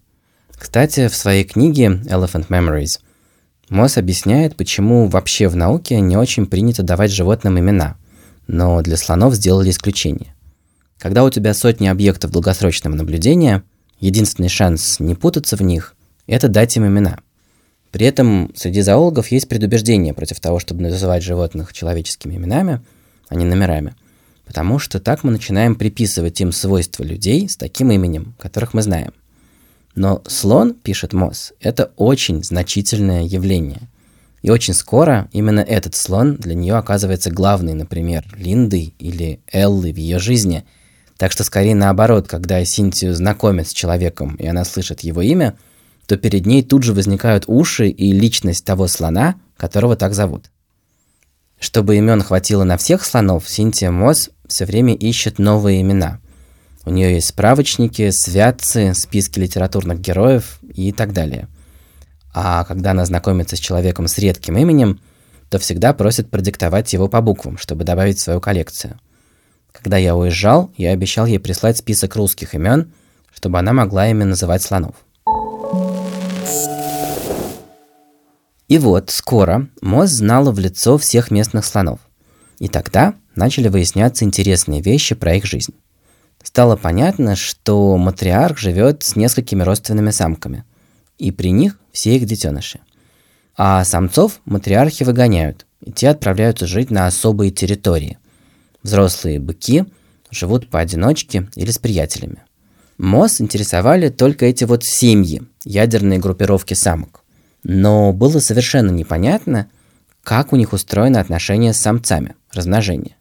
Кстати, 0.58 1.08
в 1.08 1.14
своей 1.14 1.44
книге 1.44 2.00
Elephant 2.06 2.48
Memories 2.48 3.00
Мосс 3.68 3.96
объясняет, 3.96 4.56
почему 4.56 5.06
вообще 5.06 5.46
в 5.48 5.56
науке 5.56 6.00
не 6.00 6.16
очень 6.16 6.46
принято 6.46 6.82
давать 6.82 7.12
животным 7.12 7.58
имена, 7.58 7.96
но 8.46 8.80
для 8.82 8.96
слонов 8.96 9.34
сделали 9.34 9.70
исключение. 9.70 10.34
Когда 10.98 11.22
у 11.22 11.30
тебя 11.30 11.54
сотни 11.54 11.86
объектов 11.86 12.32
долгосрочного 12.32 12.94
наблюдения, 12.94 13.62
единственный 14.00 14.48
шанс 14.48 14.98
не 15.00 15.14
путаться 15.14 15.56
в 15.56 15.62
них– 15.62 15.94
это 16.26 16.48
дать 16.48 16.76
им 16.76 16.86
имена. 16.86 17.18
При 17.92 18.06
этом 18.06 18.52
среди 18.56 18.80
зоологов 18.80 19.28
есть 19.28 19.48
предубеждение 19.48 20.12
против 20.12 20.40
того, 20.40 20.58
чтобы 20.58 20.82
называть 20.82 21.22
животных 21.22 21.72
человеческими 21.72 22.36
именами, 22.36 22.80
а 23.28 23.34
не 23.34 23.44
номерами, 23.44 23.94
потому 24.44 24.78
что 24.78 24.98
так 24.98 25.24
мы 25.24 25.30
начинаем 25.30 25.74
приписывать 25.74 26.40
им 26.40 26.52
свойства 26.52 27.04
людей 27.04 27.48
с 27.48 27.56
таким 27.56 27.90
именем, 27.90 28.34
которых 28.38 28.74
мы 28.74 28.82
знаем. 28.82 29.12
Но 29.98 30.22
слон, 30.26 30.74
пишет 30.74 31.12
Мосс, 31.12 31.52
это 31.60 31.92
очень 31.96 32.42
значительное 32.42 33.22
явление. 33.22 33.82
И 34.42 34.50
очень 34.50 34.74
скоро 34.74 35.28
именно 35.32 35.60
этот 35.60 35.94
слон 35.94 36.36
для 36.36 36.54
нее 36.54 36.76
оказывается 36.76 37.30
главной, 37.30 37.74
например, 37.74 38.24
Линдой 38.36 38.94
или 38.98 39.40
Эллой 39.52 39.92
в 39.92 39.96
ее 39.96 40.18
жизни– 40.18 40.64
так 41.18 41.32
что 41.32 41.42
скорее 41.42 41.74
наоборот, 41.74 42.28
когда 42.28 42.64
Синтию 42.64 43.12
знакомят 43.12 43.68
с 43.68 43.72
человеком, 43.72 44.36
и 44.36 44.46
она 44.46 44.64
слышит 44.64 45.00
его 45.00 45.20
имя, 45.20 45.58
то 46.06 46.16
перед 46.16 46.46
ней 46.46 46.62
тут 46.62 46.84
же 46.84 46.94
возникают 46.94 47.44
уши 47.48 47.88
и 47.88 48.12
личность 48.12 48.64
того 48.64 48.86
слона, 48.86 49.34
которого 49.56 49.96
так 49.96 50.14
зовут. 50.14 50.50
Чтобы 51.58 51.96
имен 51.96 52.22
хватило 52.22 52.62
на 52.62 52.76
всех 52.76 53.04
слонов, 53.04 53.48
Синтия 53.48 53.90
Мосс 53.90 54.30
все 54.46 54.64
время 54.64 54.94
ищет 54.94 55.40
новые 55.40 55.82
имена. 55.82 56.20
У 56.88 56.90
нее 56.90 57.14
есть 57.14 57.28
справочники, 57.28 58.10
святцы, 58.10 58.94
списки 58.94 59.38
литературных 59.38 60.00
героев 60.00 60.58
и 60.62 60.90
так 60.92 61.12
далее. 61.12 61.48
А 62.34 62.64
когда 62.64 62.90
она 62.90 63.04
знакомится 63.04 63.56
с 63.56 63.60
человеком 63.60 64.08
с 64.08 64.18
редким 64.18 64.56
именем, 64.56 65.00
то 65.50 65.58
всегда 65.58 65.92
просит 65.92 66.30
продиктовать 66.30 66.92
его 66.92 67.08
по 67.08 67.20
буквам, 67.20 67.58
чтобы 67.58 67.84
добавить 67.84 68.18
в 68.18 68.22
свою 68.22 68.40
коллекцию– 68.40 68.98
когда 69.72 69.96
я 69.96 70.16
уезжал, 70.16 70.72
я 70.76 70.90
обещал 70.90 71.26
ей 71.26 71.38
прислать 71.38 71.78
список 71.78 72.16
русских 72.16 72.54
имен, 72.54 72.92
чтобы 73.32 73.58
она 73.58 73.72
могла 73.72 74.08
ими 74.08 74.24
называть 74.24 74.62
слонов. 74.62 74.96
И 78.66 78.78
вот, 78.78 79.10
скоро 79.10 79.68
Моз 79.80 80.10
знала 80.10 80.50
в 80.50 80.58
лицо 80.58 80.98
всех 80.98 81.30
местных 81.30 81.64
слонов. 81.64 82.00
И 82.58 82.68
тогда 82.68 83.14
начали 83.34 83.68
выясняться 83.68 84.24
интересные 84.24 84.82
вещи 84.82 85.14
про 85.14 85.36
их 85.36 85.46
жизнь. 85.46 85.74
Стало 86.42 86.76
понятно, 86.76 87.36
что 87.36 87.96
матриарх 87.96 88.58
живет 88.58 89.02
с 89.02 89.16
несколькими 89.16 89.62
родственными 89.62 90.10
самками, 90.10 90.64
и 91.18 91.30
при 91.30 91.50
них 91.50 91.78
все 91.92 92.16
их 92.16 92.26
детеныши. 92.26 92.80
А 93.56 93.84
самцов 93.84 94.40
матриархи 94.44 95.02
выгоняют, 95.02 95.66
и 95.80 95.92
те 95.92 96.08
отправляются 96.10 96.66
жить 96.66 96.90
на 96.90 97.06
особые 97.06 97.50
территории– 97.50 98.18
Взрослые 98.88 99.38
быки 99.38 99.84
живут 100.30 100.70
поодиночке 100.70 101.46
или 101.56 101.70
с 101.70 101.78
приятелями. 101.78 102.42
МОЗ 102.96 103.42
интересовали 103.42 104.08
только 104.08 104.46
эти 104.46 104.64
вот 104.64 104.82
семьи, 104.82 105.42
ядерные 105.62 106.18
группировки 106.18 106.72
самок. 106.72 107.22
Но 107.64 108.14
было 108.14 108.38
совершенно 108.38 108.90
непонятно, 108.90 109.68
как 110.22 110.54
у 110.54 110.56
них 110.56 110.72
устроено 110.72 111.20
отношение 111.20 111.74
с 111.74 111.80
самцами, 111.82 112.34
размножение. 112.50 113.16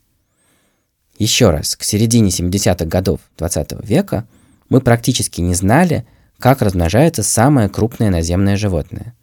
Еще 1.17 1.49
раз, 1.49 1.75
к 1.75 1.83
середине 1.83 2.29
70-х 2.29 2.85
годов 2.85 3.19
20 3.37 3.85
века 3.85 4.27
мы 4.69 4.81
практически 4.81 5.41
не 5.41 5.55
знали, 5.55 6.05
как 6.39 6.61
размножается 6.61 7.23
самое 7.23 7.69
крупное 7.69 8.11
наземное 8.11 8.57
животное. 8.57 9.15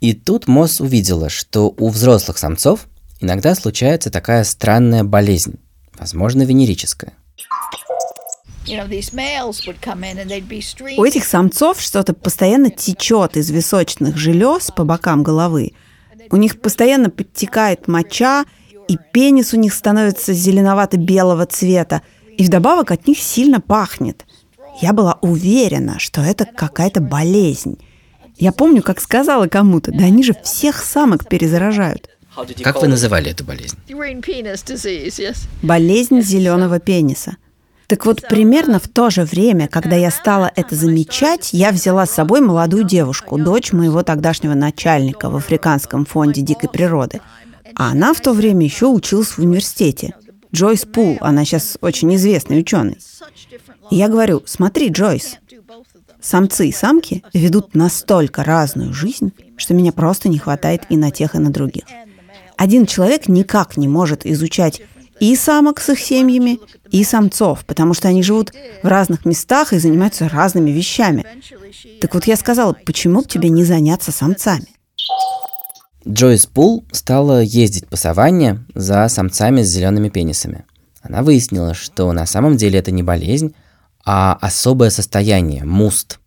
И 0.00 0.12
тут 0.12 0.46
МОЗ 0.46 0.80
увидела, 0.80 1.30
что 1.30 1.74
у 1.78 1.88
взрослых 1.88 2.36
самцов 2.36 2.86
Иногда 3.20 3.54
случается 3.54 4.10
такая 4.10 4.44
странная 4.44 5.04
болезнь, 5.04 5.58
возможно, 5.98 6.42
венерическая. 6.42 7.14
У 10.98 11.04
этих 11.04 11.24
самцов 11.24 11.80
что-то 11.80 12.12
постоянно 12.12 12.70
течет 12.70 13.36
из 13.36 13.50
височных 13.50 14.16
желез 14.16 14.70
по 14.70 14.84
бокам 14.84 15.22
головы. 15.22 15.72
У 16.30 16.36
них 16.36 16.60
постоянно 16.60 17.08
подтекает 17.08 17.86
моча, 17.86 18.44
и 18.88 18.98
пенис 19.12 19.52
у 19.52 19.56
них 19.56 19.72
становится 19.72 20.32
зеленовато-белого 20.32 21.46
цвета, 21.46 22.02
и 22.36 22.44
вдобавок 22.44 22.90
от 22.90 23.06
них 23.06 23.18
сильно 23.18 23.60
пахнет. 23.60 24.24
Я 24.80 24.92
была 24.92 25.18
уверена, 25.22 25.98
что 25.98 26.20
это 26.20 26.44
какая-то 26.44 27.00
болезнь. 27.00 27.78
Я 28.36 28.52
помню, 28.52 28.82
как 28.82 29.00
сказала 29.00 29.46
кому-то, 29.46 29.90
да 29.90 30.04
они 30.04 30.22
же 30.22 30.34
всех 30.42 30.82
самок 30.82 31.26
перезаражают. 31.26 32.10
Как 32.62 32.82
вы 32.82 32.88
называли 32.88 33.30
эту 33.30 33.44
болезнь? 33.44 33.78
Болезнь 35.62 36.20
зеленого 36.20 36.78
пениса. 36.78 37.36
Так 37.86 38.04
вот, 38.04 38.22
примерно 38.28 38.80
в 38.80 38.88
то 38.88 39.10
же 39.10 39.22
время, 39.22 39.68
когда 39.68 39.94
я 39.94 40.10
стала 40.10 40.50
это 40.56 40.74
замечать, 40.74 41.50
я 41.52 41.70
взяла 41.70 42.04
с 42.04 42.10
собой 42.10 42.40
молодую 42.40 42.82
девушку, 42.84 43.38
дочь 43.38 43.72
моего 43.72 44.02
тогдашнего 44.02 44.54
начальника 44.54 45.30
в 45.30 45.36
Африканском 45.36 46.04
фонде 46.04 46.42
дикой 46.42 46.68
природы. 46.68 47.20
А 47.74 47.90
она 47.90 48.14
в 48.14 48.20
то 48.20 48.32
время 48.32 48.64
еще 48.64 48.86
училась 48.86 49.28
в 49.28 49.38
университете. 49.38 50.14
Джойс 50.54 50.84
Пул, 50.84 51.18
она 51.20 51.44
сейчас 51.44 51.76
очень 51.80 52.14
известный 52.14 52.60
ученый. 52.60 52.98
И 53.90 53.96
я 53.96 54.08
говорю, 54.08 54.42
смотри, 54.46 54.88
Джойс, 54.88 55.38
самцы 56.20 56.68
и 56.68 56.72
самки 56.72 57.22
ведут 57.34 57.74
настолько 57.74 58.44
разную 58.44 58.94
жизнь, 58.94 59.32
что 59.56 59.74
меня 59.74 59.92
просто 59.92 60.28
не 60.28 60.38
хватает 60.38 60.82
и 60.88 60.96
на 60.96 61.10
тех, 61.10 61.34
и 61.34 61.38
на 61.38 61.50
других 61.50 61.84
один 62.56 62.86
человек 62.86 63.28
никак 63.28 63.76
не 63.76 63.86
может 63.86 64.26
изучать 64.26 64.82
и 65.20 65.34
самок 65.36 65.80
с 65.80 65.90
их 65.90 65.98
семьями, 65.98 66.58
и 66.90 67.02
самцов, 67.04 67.64
потому 67.64 67.94
что 67.94 68.08
они 68.08 68.22
живут 68.22 68.52
в 68.82 68.86
разных 68.86 69.24
местах 69.24 69.72
и 69.72 69.78
занимаются 69.78 70.28
разными 70.28 70.70
вещами. 70.70 71.24
Так 72.00 72.14
вот 72.14 72.26
я 72.26 72.36
сказала, 72.36 72.74
почему 72.84 73.22
бы 73.22 73.28
тебе 73.28 73.48
не 73.48 73.64
заняться 73.64 74.12
самцами? 74.12 74.66
Джойс 76.08 76.46
Пул 76.46 76.84
стала 76.92 77.42
ездить 77.42 77.88
по 77.88 77.96
саванне 77.96 78.64
за 78.74 79.08
самцами 79.08 79.62
с 79.62 79.68
зелеными 79.68 80.08
пенисами. 80.08 80.64
Она 81.02 81.22
выяснила, 81.22 81.74
что 81.74 82.12
на 82.12 82.26
самом 82.26 82.56
деле 82.56 82.78
это 82.78 82.90
не 82.90 83.02
болезнь, 83.02 83.54
а 84.04 84.38
особое 84.40 84.90
состояние– 84.90 85.64
муст. 85.64 86.20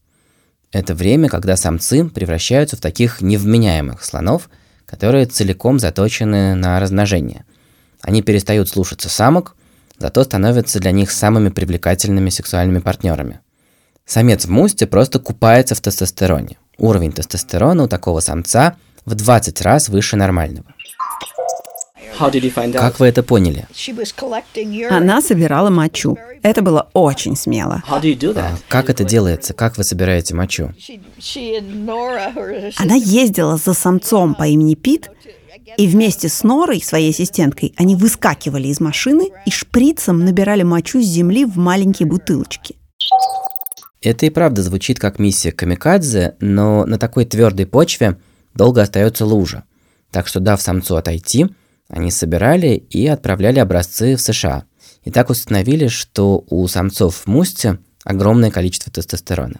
Это 0.72 0.94
время, 0.94 1.30
когда 1.30 1.56
самцы 1.56 2.06
превращаются 2.06 2.76
в 2.76 2.82
таких 2.82 3.22
невменяемых 3.22 4.04
слонов– 4.04 4.50
которые 4.90 5.28
целиком 5.28 5.78
заточены 5.78 6.56
на 6.56 6.80
размножение. 6.80 7.46
Они 8.02 8.24
перестают 8.24 8.70
слушаться 8.70 9.08
самок, 9.08 9.56
зато 10.00 10.24
становятся 10.24 10.80
для 10.80 10.92
них 10.92 11.12
самыми 11.12 11.50
привлекательными 11.50 12.32
сексуальными 12.32 12.80
партнерами. 12.80 13.40
Самец 14.06 14.46
в 14.46 14.50
мусте 14.50 14.88
просто 14.88 15.20
купается 15.20 15.76
в 15.76 15.82
тестостероне. 15.82 16.58
Уровень 16.80 17.12
тестостерона 17.12 17.84
у 17.84 17.88
такого 17.88 18.20
самца 18.20 18.78
в 19.10 19.16
20 19.16 19.62
раз 19.62 19.90
выше 19.90 20.16
нормального. 20.16 20.66
Как 22.74 23.00
вы 23.00 23.08
это 23.08 23.24
поняли? 23.24 23.68
Она 24.90 25.22
собирала 25.22 25.70
мочу. 25.70 26.18
Это 26.44 26.62
было 26.62 26.90
очень 26.94 27.36
смело. 27.36 27.82
А 27.88 28.02
как 28.68 28.90
это 28.90 29.04
делается? 29.04 29.54
Как 29.54 29.78
вы 29.78 29.84
собираете 29.84 30.36
мочу? 30.36 30.72
Она 32.78 32.96
ездила 32.96 33.58
за 33.58 33.74
самцом 33.74 34.36
по 34.36 34.48
имени 34.48 34.76
Пит, 34.76 35.10
и 35.78 35.88
вместе 35.88 36.30
с 36.30 36.44
Норой, 36.44 36.82
своей 36.82 37.12
ассистенткой, 37.12 37.74
они 37.78 37.96
выскакивали 37.96 38.68
из 38.68 38.80
машины 38.80 39.30
и 39.46 39.52
шприцем 39.52 40.26
набирали 40.26 40.64
мочу 40.64 41.02
с 41.02 41.06
земли 41.06 41.46
в 41.46 41.58
маленькие 41.58 42.08
бутылочки. 42.08 42.76
Это 44.02 44.26
и 44.26 44.30
правда 44.30 44.64
звучит 44.64 44.98
как 45.00 45.20
миссия 45.20 45.52
Камикадзе, 45.52 46.36
но 46.40 46.86
на 46.86 46.98
такой 46.98 47.26
твердой 47.26 47.66
почве 47.66 48.18
долго 48.60 48.82
остается 48.82 49.26
лужа. 49.26 49.64
Так 50.12 50.28
что, 50.28 50.42
дав 50.42 50.62
самцу 50.62 50.98
отойти, 50.98 51.48
они 51.88 52.12
собирали 52.12 52.76
и 52.90 53.08
отправляли 53.08 53.60
образцы 53.60 54.18
в 54.18 54.22
США. 54.22 54.64
И 55.06 55.12
так 55.12 55.30
установили, 55.30 55.88
что 55.88 56.44
у 56.50 56.68
самцов 56.68 57.16
в 57.16 57.28
мусте 57.28 57.80
огромное 58.04 58.52
количество 58.52 58.92
тестостерона. 58.92 59.56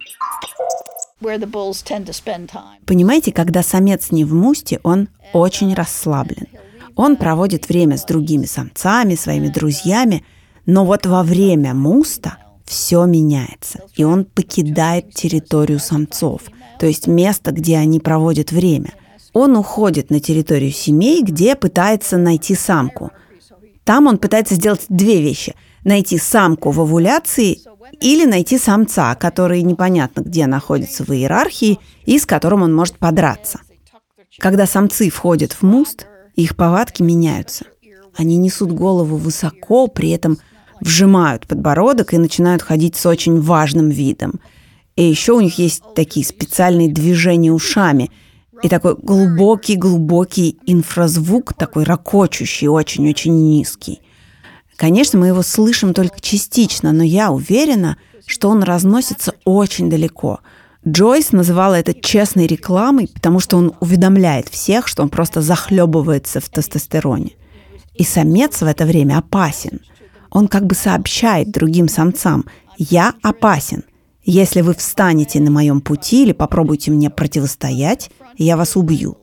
Понимаете, 2.86 3.32
когда 3.32 3.64
самец 3.64 4.12
не 4.12 4.26
в 4.26 4.34
мусте, 4.34 4.80
он 4.84 5.08
очень 5.32 5.74
расслаблен. 5.74 6.48
Он 6.96 7.16
проводит 7.16 7.70
время 7.70 7.98
с 7.98 8.04
другими 8.04 8.46
самцами, 8.46 9.16
своими 9.16 9.48
друзьями, 9.48 10.26
но 10.66 10.84
вот 10.84 11.06
во 11.06 11.24
время 11.24 11.74
муста 11.74 12.38
все 12.70 13.06
меняется, 13.06 13.82
и 13.96 14.04
он 14.04 14.24
покидает 14.24 15.14
территорию 15.14 15.80
самцов, 15.80 16.44
то 16.80 16.86
есть 16.86 17.08
место, 17.08 17.52
где 17.52 17.78
они 17.78 18.00
проводят 18.00 18.52
время– 18.52 18.94
он 19.34 19.56
уходит 19.56 20.10
на 20.10 20.20
территорию 20.20 20.72
семей, 20.72 21.24
где 21.24 21.56
пытается 21.56 22.18
найти 22.18 22.56
самку. 22.56 23.12
Там 23.84 24.08
он 24.08 24.18
пытается 24.18 24.56
сделать 24.56 24.86
две 24.90 25.22
вещи. 25.22 25.56
найти 25.86 26.18
самку 26.18 26.72
в 26.72 26.82
овуляции 26.82 27.62
или 28.02 28.26
найти 28.26 28.58
самца, 28.58 29.16
который 29.16 29.62
непонятно 29.62 30.22
где 30.22 30.46
находится 30.46 31.06
в 31.06 31.10
иерархии 31.12 31.80
и 32.06 32.20
с 32.20 32.26
которым 32.26 32.64
он 32.64 32.76
может 32.76 32.98
подраться. 32.98 33.62
Когда 34.40 34.66
самцы 34.66 35.10
входят 35.10 35.54
в 35.54 35.62
муст, 35.64 36.06
их 36.36 36.58
повадки 36.58 37.02
меняются. 37.02 37.66
Они 38.16 38.36
несут 38.36 38.74
голову 38.74 39.16
высоко, 39.16 39.88
при 39.88 40.10
этом 40.10 40.38
вжимают 40.82 41.48
подбородок 41.48 42.14
и 42.14 42.18
начинают 42.18 42.62
ходить 42.62 42.96
с 42.96 43.06
очень 43.06 43.40
важным 43.40 43.90
видом. 43.90 44.40
И 44.96 45.04
еще 45.04 45.34
у 45.34 45.40
них 45.40 45.58
есть 45.60 45.84
такие 45.96 46.26
специальные 46.26 46.92
движения 46.92 47.52
ушами 47.52 48.12
и 48.62 48.68
такой 48.68 48.96
глубокий-глубокий 48.96 50.58
инфразвук, 50.66 51.54
такой 51.54 51.84
ракочущий, 51.84 52.68
очень-очень 52.68 53.34
низкий. 53.34 54.02
Конечно, 54.76 55.20
мы 55.20 55.28
его 55.28 55.42
слышим 55.42 55.94
только 55.94 56.22
частично, 56.22 56.92
но 56.92 57.04
я 57.04 57.32
уверена, 57.32 57.98
что 58.26 58.50
он 58.50 58.64
разносится 58.64 59.34
очень 59.44 59.90
далеко. 59.90 60.40
Джойс 60.88 61.34
называла 61.34 61.76
это 61.76 61.94
честной 61.94 62.48
рекламой, 62.48 63.10
потому 63.14 63.40
что 63.40 63.58
он 63.58 63.74
уведомляет 63.82 64.48
всех, 64.48 64.88
что 64.88 65.04
он 65.04 65.10
просто 65.10 65.42
захлебывается 65.42 66.40
в 66.40 66.48
тестостероне. 66.50 67.32
И 67.96 68.04
самец 68.04 68.62
в 68.62 68.66
это 68.66 68.86
время 68.86 69.18
опасен. 69.18 69.82
Он 70.32 70.48
как 70.48 70.66
бы 70.66 70.76
сообщает 70.76 71.52
другим 71.52 71.88
самцам 71.88 72.46
«Я 72.78 73.14
опасен. 73.22 73.84
Если 74.24 74.62
вы 74.62 74.74
встанете 74.74 75.40
на 75.40 75.52
моем 75.52 75.82
пути 75.82 76.24
или 76.24 76.34
попробуете 76.34 76.92
мне 76.92 77.10
противостоять, 77.10 78.12
я 78.38 78.58
вас 78.58 78.76
убью». 78.76 79.18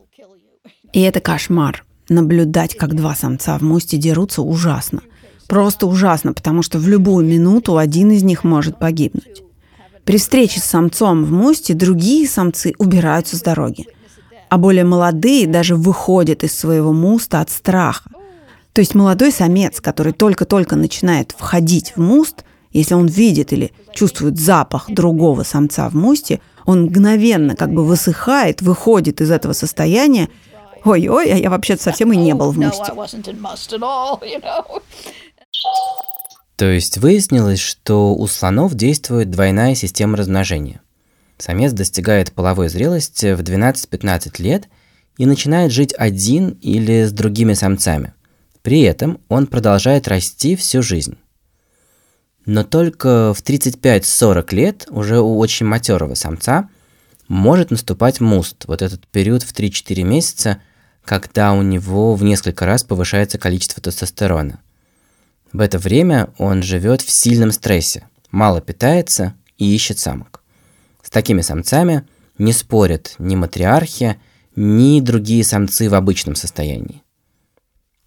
И 0.92 1.00
это 1.00 1.20
кошмар. 1.20 1.84
Наблюдать, 2.08 2.76
как 2.76 2.94
два 2.94 3.14
самца 3.14 3.58
в 3.58 3.62
мосте 3.62 3.96
дерутся, 3.96 4.42
ужасно– 4.42 5.02
Просто 5.46 5.86
ужасно, 5.86 6.32
потому 6.32 6.62
что 6.62 6.78
в 6.78 6.88
любую 6.88 7.24
минуту 7.24 7.76
один 7.76 8.10
из 8.10 8.22
них 8.22 8.44
может 8.44 8.78
погибнуть. 8.78 9.42
При 10.04 10.18
встрече 10.18 10.60
с 10.60 10.64
самцом 10.64 11.24
в 11.24 11.32
мусте 11.32 11.74
другие 11.74 12.28
самцы 12.28 12.74
убираются 12.78 13.36
с 13.36 13.40
дороги, 13.40 13.86
а 14.48 14.58
более 14.58 14.84
молодые 14.84 15.46
даже 15.46 15.76
выходят 15.76 16.44
из 16.44 16.56
своего 16.56 16.92
муста 16.92 17.40
от 17.40 17.50
страха. 17.50 18.10
То 18.76 18.80
есть 18.80 18.94
молодой 18.94 19.32
самец, 19.32 19.80
который 19.80 20.12
только-только 20.12 20.76
начинает 20.76 21.32
входить 21.34 21.94
в 21.96 21.98
муст, 21.98 22.44
если 22.72 22.92
он 22.92 23.06
видит 23.06 23.54
или 23.54 23.72
чувствует 23.94 24.38
запах 24.38 24.90
другого 24.90 25.44
самца 25.44 25.88
в 25.88 25.94
мусте, 25.94 26.42
он 26.66 26.82
мгновенно 26.82 27.56
как 27.56 27.72
бы 27.72 27.86
высыхает, 27.86 28.60
выходит 28.60 29.22
из 29.22 29.30
этого 29.30 29.54
состояния. 29.54 30.28
Ой-ой, 30.84 31.32
а 31.32 31.36
я 31.38 31.48
вообще-то 31.48 31.84
совсем 31.84 32.12
и 32.12 32.18
не 32.18 32.34
был 32.34 32.50
в 32.50 32.58
мусте. 32.58 32.92
То 36.56 36.66
есть 36.66 36.98
выяснилось, 36.98 37.60
что 37.60 38.14
у 38.14 38.26
слонов 38.26 38.74
действует 38.74 39.30
двойная 39.30 39.74
система 39.74 40.18
размножения. 40.18 40.82
Самец 41.38 41.72
достигает 41.72 42.30
половой 42.30 42.68
зрелости 42.68 43.32
в 43.32 43.40
12-15 43.40 44.42
лет 44.42 44.68
и 45.16 45.24
начинает 45.24 45.72
жить 45.72 45.94
один 45.96 46.50
или 46.60 47.04
с 47.04 47.12
другими 47.12 47.54
самцами. 47.54 48.12
При 48.66 48.80
этом 48.80 49.20
он 49.28 49.46
продолжает 49.46 50.08
расти 50.08 50.56
всю 50.56 50.82
жизнь. 50.82 51.16
Но 52.46 52.64
только 52.64 53.32
в 53.32 53.40
35-40 53.40 54.54
лет 54.56 54.88
уже 54.90 55.20
у 55.20 55.38
очень 55.38 55.66
матерого 55.66 56.14
самца 56.14 56.68
может 57.28 57.70
наступать 57.70 58.20
муст, 58.20 58.64
вот 58.66 58.82
этот 58.82 59.06
период 59.06 59.44
в 59.44 59.54
3-4 59.54 60.02
месяца, 60.02 60.60
когда 61.04 61.52
у 61.52 61.62
него 61.62 62.16
в 62.16 62.24
несколько 62.24 62.66
раз 62.66 62.82
повышается 62.82 63.38
количество 63.38 63.80
тестостерона. 63.80 64.58
В 65.52 65.60
это 65.60 65.78
время 65.78 66.30
он 66.36 66.64
живет 66.64 67.02
в 67.02 67.10
сильном 67.16 67.52
стрессе, 67.52 68.08
мало 68.32 68.60
питается 68.60 69.34
и 69.58 69.72
ищет 69.72 70.00
самок. 70.00 70.42
С 71.04 71.10
такими 71.10 71.42
самцами 71.42 72.04
не 72.36 72.52
спорят 72.52 73.14
ни 73.20 73.36
матриархия, 73.36 74.16
ни 74.56 75.00
другие 75.00 75.44
самцы 75.44 75.88
в 75.88 75.94
обычном 75.94 76.34
состоянии. 76.34 77.04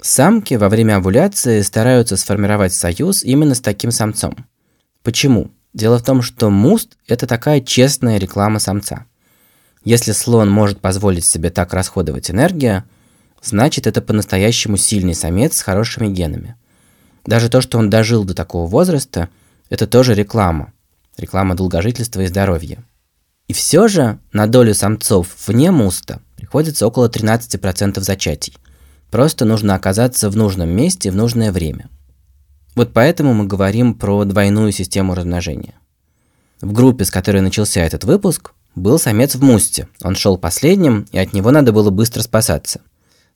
Самки 0.01 0.53
во 0.53 0.69
время 0.69 0.97
овуляции 0.97 1.61
стараются 1.61 2.17
сформировать 2.17 2.73
союз 2.73 3.23
именно 3.23 3.55
с 3.55 3.61
таким 3.61 3.91
самцом. 3.91 4.45
Почему? 5.03 5.51
Дело 5.73 5.99
в 5.99 6.03
том, 6.03 6.21
что 6.21 6.49
муст– 6.49 6.97
это 7.07 7.27
такая 7.27 7.61
честная 7.61 8.17
реклама 8.17 8.59
самца. 8.59 9.05
Если 9.83 10.11
слон 10.11 10.49
может 10.49 10.79
позволить 10.79 11.29
себе 11.29 11.49
так 11.49 11.73
расходовать 11.73 12.31
энергию, 12.31 12.83
значит 13.41 13.87
это 13.87 14.01
по-настоящему 14.01 14.77
сильный 14.77 15.15
самец 15.15 15.57
с 15.57 15.61
хорошими 15.61 16.07
генами– 16.07 16.55
даже 17.25 17.49
то, 17.49 17.61
что 17.61 17.77
он 17.77 17.89
дожил 17.91 18.23
до 18.23 18.33
такого 18.33 18.67
возраста, 18.67 19.29
это 19.69 19.87
тоже 19.87 20.15
реклама. 20.15 20.73
Реклама 21.17 21.55
долгожительства 21.55 22.21
и 22.21 22.27
здоровья. 22.27 22.83
И 23.47 23.53
все 23.53 23.87
же 23.87 24.19
на 24.31 24.47
долю 24.47 24.73
самцов 24.73 25.27
вне 25.45 25.71
муста 25.71 26.21
приходится 26.35 26.87
около 26.87 27.07
13% 27.07 27.99
зачатий. 27.99 28.57
Просто 29.11 29.45
нужно 29.45 29.75
оказаться 29.75 30.29
в 30.29 30.37
нужном 30.37 30.69
месте 30.69 31.11
в 31.11 31.15
нужное 31.15 31.51
время. 31.51 31.89
Вот 32.75 32.91
поэтому 32.93 33.33
мы 33.33 33.45
говорим 33.45 33.93
про 33.93 34.23
двойную 34.23 34.71
систему 34.71 35.15
размножения. 35.15 35.73
В 36.61 36.71
группе, 36.71 37.05
с 37.05 37.11
которой 37.11 37.41
начался 37.41 37.81
этот 37.81 38.03
выпуск, 38.03 38.53
был 38.75 38.99
самец 38.99 39.35
в 39.35 39.43
мусте. 39.43 39.87
Он 40.03 40.15
шел 40.15 40.37
последним, 40.37 41.07
и 41.11 41.17
от 41.17 41.33
него 41.33 41.51
надо 41.51 41.71
было 41.71 41.89
быстро 41.89 42.21
спасаться. 42.21 42.81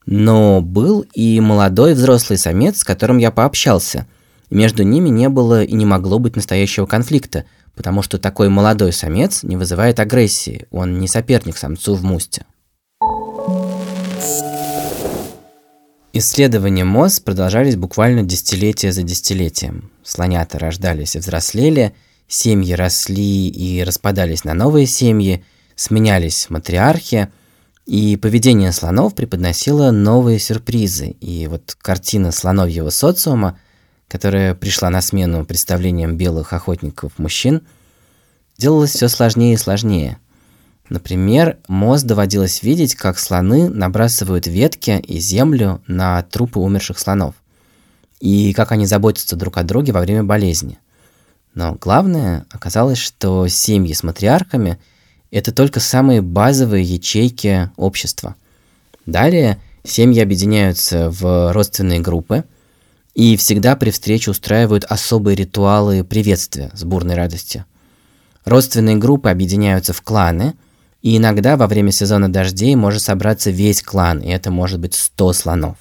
Но 0.06 0.62
был 0.62 1.06
и 1.14 1.40
молодой 1.40 1.94
взрослый 1.94 2.38
самец, 2.38 2.80
с 2.80 2.84
которым 2.84 3.18
я 3.18 3.32
пообщался. 3.32 4.08
между 4.50 4.84
ними 4.84 5.10
не 5.10 5.30
было 5.30 5.64
и 5.64 5.74
не 5.74 5.86
могло 5.86 6.20
быть 6.20 6.36
настоящего 6.36 6.86
конфликта, 6.86 7.46
потому 7.76 8.04
что 8.04 8.20
такой 8.20 8.50
молодой 8.50 8.94
самец 8.94 9.42
не 9.42 9.58
вызывает 9.58 10.00
агрессии, 10.00 10.68
он 10.70 11.00
не 11.00 11.08
соперник 11.08 11.58
самцу 11.58 11.96
в 11.96 12.04
мусте. 12.04 12.46
Исследования 16.14 16.86
МОЗ 16.86 17.20
продолжались 17.20 17.76
буквально 17.76 18.24
десятилетия 18.24 18.92
за 18.92 19.04
десятилетием. 19.04 19.92
Слонята 20.04 20.60
рождались 20.60 21.16
и 21.16 21.20
взрослели, 21.20 21.94
семьи 22.28 22.74
росли 22.74 23.50
и 23.50 23.84
распадались 23.84 24.44
на 24.44 24.54
новые 24.54 24.86
семьи, 24.86 25.44
сменялись 25.76 26.50
матриархи– 26.50 27.30
и 27.86 28.16
поведение 28.16 28.72
слонов 28.72 29.14
преподносило 29.14 29.92
новые 29.92 30.40
сюрпризы. 30.40 31.16
И 31.20 31.48
вот 31.48 31.76
картина 31.82 32.32
слоновьего 32.32 32.90
социума, 32.90 33.60
которая 34.08 34.56
пришла 34.56 34.90
на 34.90 35.02
смену 35.02 35.46
представлениям 35.46 36.16
белых 36.16 36.54
охотников-мужчин, 36.54 37.62
делалась 38.58 38.92
все 38.92 39.10
сложнее 39.10 39.56
и 39.56 39.58
сложнее. 39.58 40.18
Например, 40.90 41.58
Моз 41.68 42.04
доводилось 42.04 42.62
видеть, 42.62 42.96
как 42.96 43.18
слоны 43.18 43.70
набрасывают 43.70 44.48
ветки 44.48 45.00
и 45.00 45.20
землю 45.20 45.82
на 45.88 46.22
трупы 46.24 46.60
умерших 46.60 47.00
слонов, 47.00 47.36
и 48.20 48.54
как 48.54 48.72
они 48.72 48.86
заботятся 48.86 49.36
друг 49.36 49.58
о 49.58 49.64
друге 49.64 49.94
во 49.94 50.02
время 50.02 50.24
болезни. 50.24 50.78
Но 51.54 51.76
главное 51.80 52.46
оказалось, 52.52 52.98
что 52.98 53.48
семьи 53.48 53.94
с 53.94 54.04
матриархами– 54.04 54.80
это 55.32 55.52
только 55.52 55.80
самые 55.80 56.22
базовые 56.22 56.84
ячейки 56.84 57.72
общества. 57.76 58.36
Далее 59.06 59.60
семьи 59.84 60.22
объединяются 60.22 61.10
в 61.10 61.52
родственные 61.52 62.02
группы 62.02 62.44
и 63.16 63.36
всегда 63.38 63.76
при 63.76 63.90
встрече 63.90 64.32
устраивают 64.32 64.86
особые 64.86 65.36
ритуалы 65.36 66.04
приветствия 66.04 66.70
с 66.74 66.84
бурной 66.84 67.16
радостью. 67.16 67.66
Родственные 68.46 68.98
группы 68.98 69.30
объединяются 69.30 69.94
в 69.94 70.02
кланы, 70.02 70.54
и 71.04 71.18
иногда 71.18 71.56
во 71.56 71.68
время 71.68 71.92
сезона 71.92 72.32
дождей 72.32 72.76
может 72.76 73.04
собраться 73.04 73.52
весь 73.52 73.84
клан, 73.84 74.22
и 74.22 74.30
это 74.30 74.50
может 74.50 74.80
быть 74.80 74.96
100 74.96 75.34
слонов. 75.34 75.78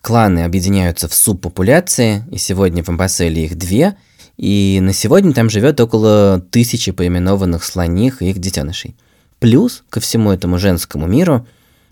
Кланы 0.00 0.44
объединяются 0.44 1.08
в 1.08 1.14
субпопуляции, 1.14 2.24
и 2.30 2.38
сегодня 2.38 2.84
в 2.84 2.88
Амбасселе 2.88 3.44
их 3.44 3.56
две– 3.56 3.96
и 4.36 4.80
на 4.82 4.92
сегодня 4.92 5.32
там 5.32 5.50
живет 5.50 5.80
около 5.80 6.40
тысячи 6.50 6.92
поименованных 6.92 7.64
слоних 7.64 8.22
и 8.22 8.30
их 8.30 8.38
детенышей. 8.38 8.96
Плюс 9.38 9.84
ко 9.90 10.00
всему 10.00 10.30
этому 10.30 10.58
женскому 10.58 11.06
миру 11.06 11.46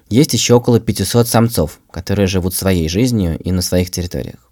есть 0.08 0.32
еще 0.32 0.54
около 0.54 0.80
500 0.80 1.28
самцов, 1.28 1.80
которые 1.90 2.26
живут 2.26 2.54
своей 2.54 2.88
жизнью 2.88 3.38
и 3.38 3.52
на 3.52 3.62
своих 3.62 3.90
территориях. 3.90 4.50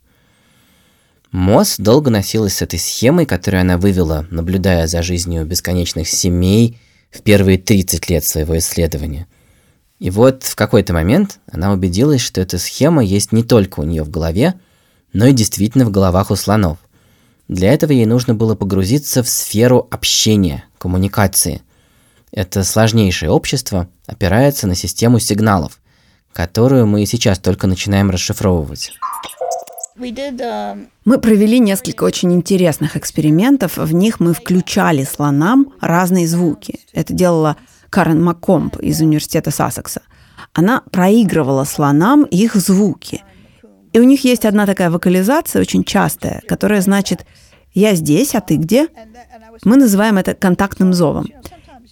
Мосс 1.31 1.76
долго 1.76 2.11
носилась 2.11 2.54
с 2.54 2.62
этой 2.62 2.78
схемой, 2.78 3.26
которую 3.26 3.61
она 3.61 3.76
вывела, 3.76 4.26
наблюдая 4.31 4.87
за 4.87 5.02
жизнью 5.02 5.44
бесконечных 5.44 6.09
семей 6.09 6.78
в 7.11 7.23
первые 7.23 7.59
30 7.59 8.09
лет 8.11 8.25
своего 8.25 8.59
исследования. 8.59 9.27
И 9.99 10.11
вот 10.11 10.44
в 10.44 10.55
какой-то 10.55 10.92
момент 10.92 11.40
она 11.51 11.73
убедилась, 11.73 12.21
что 12.21 12.40
эта 12.40 12.59
схема 12.59 13.03
есть 13.03 13.33
не 13.33 13.42
только 13.42 13.81
у 13.81 13.85
нее 13.85 14.05
в 14.05 14.11
голове, 14.11 14.55
но 15.12 15.27
и 15.27 15.33
действительно 15.33 15.85
в 15.85 15.90
головах 15.90 16.31
у 16.31 16.37
слонов. 16.37 16.79
Для 17.49 17.73
этого 17.73 17.92
ей 17.92 18.07
нужно 18.07 18.35
было 18.35 18.55
погрузиться 18.55 19.23
в 19.23 19.29
сферу 19.29 19.88
общения, 19.90 20.64
коммуникации. 20.77 21.62
Это 22.31 22.62
сложнейшее 22.62 23.31
общество 23.31 23.88
опирается 24.07 24.66
на 24.66 24.75
систему 24.75 25.18
сигналов, 25.18 25.81
которую 26.33 26.87
мы 26.87 27.07
сейчас 27.07 27.38
только 27.38 27.66
начинаем 27.66 28.11
расшифровывать. 28.11 28.92
Um, 29.99 30.87
Мы 31.05 31.19
провели 31.19 31.59
несколько 31.59 32.05
очень 32.05 32.33
интересных 32.33 32.97
экспериментов. 32.97 33.77
В 33.77 33.93
них 33.93 34.21
мы 34.21 34.33
включали 34.33 35.05
слонам 35.05 35.73
разные 35.81 36.27
звуки. 36.27 36.81
Это 36.93 37.13
делала 37.13 37.57
Карен 37.91 38.23
Маккомб 38.23 38.77
из 38.79 39.01
университета 39.01 39.51
Сассекса. 39.51 40.03
Она 40.53 40.83
проигрывала 40.91 41.65
слонам 41.65 42.25
их 42.25 42.55
звуки. 42.55 43.23
И 43.93 44.01
у 44.01 44.05
них 44.05 44.25
есть 44.25 44.45
одна 44.45 44.67
такая 44.67 44.91
вокализация, 44.91 45.61
очень 45.61 45.85
частая, 45.85 46.43
которая 46.47 46.81
значит 46.81 47.27
«я 47.73 47.95
здесь, 47.95 48.35
а 48.35 48.41
ты 48.41 48.57
где?». 48.57 48.89
Мы 49.65 49.77
называем 49.77 50.19
это 50.19 50.35
контактным 50.35 50.93
зовом. 50.93 51.27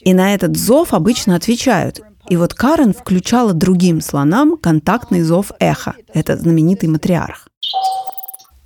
И 0.01 0.15
на 0.15 0.35
этот 0.35 0.57
зов 0.57 0.95
обычно 0.95 1.35
отвечают. 1.35 2.01
И 2.29 2.37
вот 2.37 2.55
Карен 2.55 2.93
включала 2.93 3.53
другим 3.53 4.01
слонам 4.01 4.57
контактный 4.57 5.23
зов 5.23 5.53
эхо. 5.59 5.95
Это 6.13 6.37
знаменитый 6.37 6.89
матриарх. 6.89 7.49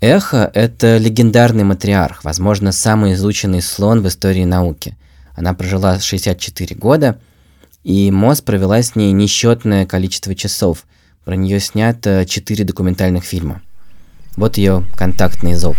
Эхо– 0.00 0.50
это 0.54 0.96
легендарный 0.96 1.64
матриарх, 1.64 2.24
возможно, 2.24 2.72
самый 2.72 3.12
изученный 3.12 3.60
слон 3.60 4.00
в 4.00 4.08
истории 4.08 4.44
науки. 4.44 4.96
Она 5.34 5.52
прожила 5.52 6.00
64 6.00 6.74
года, 6.74 7.18
и 7.84 8.10
МОЗ 8.10 8.40
провела 8.40 8.80
с 8.80 8.96
ней 8.96 9.12
несчетное 9.12 9.84
количество 9.84 10.34
часов. 10.34 10.86
Про 11.24 11.36
нее 11.36 11.60
снято 11.60 12.24
4 12.26 12.64
документальных 12.64 13.24
фильма. 13.24 13.60
Вот 14.36 14.56
ее 14.56 14.86
контактный 14.96 15.52
зов. 15.52 15.76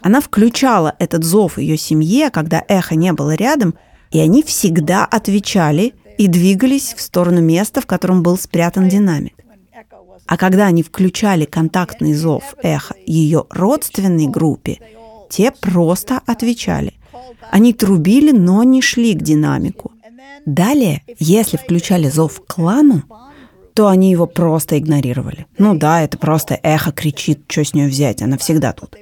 Она 0.00 0.20
включала 0.20 0.94
этот 1.00 1.24
зов 1.24 1.58
ее 1.58 1.76
семье, 1.76 2.30
когда 2.30 2.62
эхо 2.68 2.94
не 2.94 3.12
было 3.12 3.34
рядом, 3.34 3.74
и 4.12 4.20
они 4.20 4.44
всегда 4.44 5.04
отвечали 5.04 5.94
и 6.18 6.28
двигались 6.28 6.94
в 6.96 7.00
сторону 7.00 7.40
места, 7.40 7.80
в 7.80 7.86
котором 7.86 8.22
был 8.22 8.38
спрятан 8.38 8.88
динамик. 8.88 9.34
А 10.26 10.36
когда 10.36 10.66
они 10.66 10.84
включали 10.84 11.46
контактный 11.46 12.14
зов 12.14 12.54
эхо 12.62 12.94
ее 13.06 13.46
родственной 13.50 14.28
группе, 14.28 14.78
те 15.30 15.50
просто 15.50 16.20
отвечали. 16.26 16.94
Они 17.50 17.72
трубили, 17.72 18.30
но 18.30 18.62
не 18.62 18.82
шли 18.82 19.14
к 19.14 19.22
динамику. 19.22 19.92
Далее, 20.46 21.02
если 21.18 21.56
включали 21.56 22.08
зов 22.08 22.40
клану, 22.46 23.02
то 23.78 23.86
они 23.86 24.10
его 24.10 24.26
просто 24.26 24.76
игнорировали. 24.76 25.46
Ну 25.56 25.78
да, 25.78 26.02
это 26.02 26.18
просто 26.18 26.58
эхо 26.64 26.90
кричит, 26.90 27.42
что 27.46 27.64
с 27.64 27.74
нее 27.74 27.86
взять, 27.86 28.22
она 28.22 28.36
всегда 28.36 28.72
тут. 28.72 28.96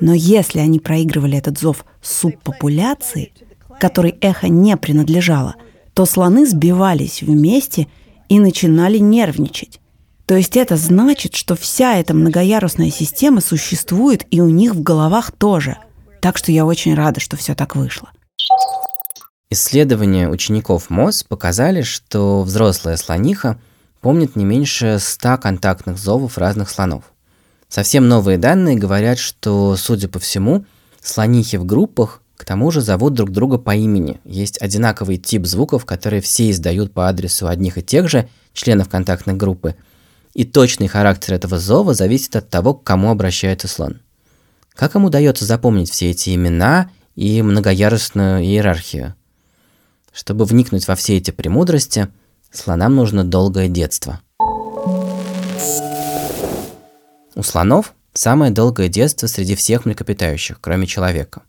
Но 0.00 0.12
если 0.12 0.58
они 0.58 0.80
проигрывали 0.80 1.38
этот 1.38 1.58
зов 1.58 1.86
субпопуляции, 2.02 3.32
которой 3.80 4.18
эхо 4.20 4.48
не 4.48 4.76
принадлежало, 4.76 5.54
то 5.94 6.04
слоны 6.04 6.46
сбивались 6.46 7.22
вместе 7.22 7.88
и 8.28 8.38
начинали 8.38 8.98
нервничать. 8.98 9.80
То 10.26 10.36
есть 10.36 10.58
это 10.58 10.76
значит, 10.76 11.34
что 11.34 11.56
вся 11.56 11.96
эта 11.96 12.12
многоярусная 12.12 12.90
система 12.90 13.40
существует 13.40 14.26
и 14.30 14.42
у 14.42 14.50
них 14.50 14.74
в 14.74 14.82
головах 14.82 15.32
тоже. 15.32 15.78
Так 16.20 16.36
что 16.36 16.52
я 16.52 16.66
очень 16.66 16.94
рада, 16.94 17.18
что 17.18 17.38
все 17.38 17.54
так 17.54 17.76
вышло. 17.76 18.10
Исследования 19.48 20.28
учеников 20.28 20.90
МОЗ 20.90 21.22
показали, 21.22 21.80
что 21.80 22.42
взрослая 22.42 22.98
слониха 22.98 23.58
помнит 24.00 24.36
не 24.36 24.44
меньше 24.44 24.98
100 25.00 25.38
контактных 25.38 25.98
зовов 25.98 26.38
разных 26.38 26.70
слонов. 26.70 27.04
Совсем 27.68 28.08
новые 28.08 28.38
данные 28.38 28.76
говорят, 28.76 29.18
что, 29.18 29.76
судя 29.76 30.08
по 30.08 30.18
всему, 30.18 30.64
слонихи 31.02 31.56
в 31.56 31.66
группах 31.66 32.22
к 32.36 32.44
тому 32.44 32.70
же 32.70 32.80
зовут 32.80 33.14
друг 33.14 33.30
друга 33.30 33.58
по 33.58 33.74
имени. 33.74 34.20
Есть 34.24 34.60
одинаковый 34.62 35.18
тип 35.18 35.44
звуков, 35.44 35.84
которые 35.84 36.22
все 36.22 36.50
издают 36.50 36.94
по 36.94 37.08
адресу 37.08 37.48
одних 37.48 37.78
и 37.78 37.82
тех 37.82 38.08
же 38.08 38.28
членов 38.52 38.88
контактной 38.88 39.34
группы. 39.34 39.74
И 40.34 40.44
точный 40.44 40.86
характер 40.86 41.34
этого 41.34 41.58
зова 41.58 41.94
зависит 41.94 42.36
от 42.36 42.48
того, 42.48 42.74
к 42.74 42.84
кому 42.84 43.10
обращается 43.10 43.66
слон. 43.66 44.00
Как 44.74 44.94
им 44.94 45.04
удается 45.04 45.44
запомнить 45.44 45.90
все 45.90 46.10
эти 46.10 46.34
имена 46.34 46.90
и 47.16 47.42
многоярусную 47.42 48.42
иерархию? 48.44 49.14
Чтобы 50.12 50.44
вникнуть 50.44 50.86
во 50.86 50.94
все 50.94 51.16
эти 51.16 51.32
премудрости– 51.32 52.08
Слонам 52.50 52.94
нужно 52.96 53.24
долгое 53.24 53.68
детство. 53.68 54.20
У 57.34 57.42
слонов 57.42 57.94
самое 58.14 58.50
долгое 58.50 58.88
детство 58.88 59.26
среди 59.26 59.54
всех 59.54 59.84
млекопитающих, 59.84 60.58
кроме 60.60 60.86
человека. 60.86 61.42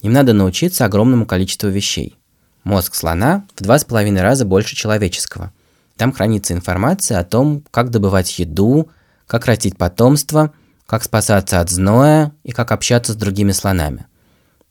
Им 0.00 0.12
надо 0.12 0.32
научиться 0.32 0.84
огромному 0.84 1.26
количеству 1.26 1.68
вещей. 1.68 2.16
Мозг 2.62 2.94
слона 2.94 3.46
в 3.56 3.62
два 3.62 3.78
с 3.78 3.84
половиной 3.84 4.22
раза 4.22 4.44
больше 4.44 4.76
человеческого. 4.76 5.52
Там 5.96 6.12
хранится 6.12 6.54
информация 6.54 7.18
о 7.18 7.24
том, 7.24 7.64
как 7.70 7.90
добывать 7.90 8.38
еду, 8.38 8.88
как 9.26 9.46
растить 9.46 9.76
потомство, 9.76 10.52
как 10.86 11.02
спасаться 11.02 11.60
от 11.60 11.68
зноя 11.68 12.32
и 12.44 12.52
как 12.52 12.70
общаться 12.72 13.12
с 13.12 13.16
другими 13.16 13.52
слонами. 13.52 14.06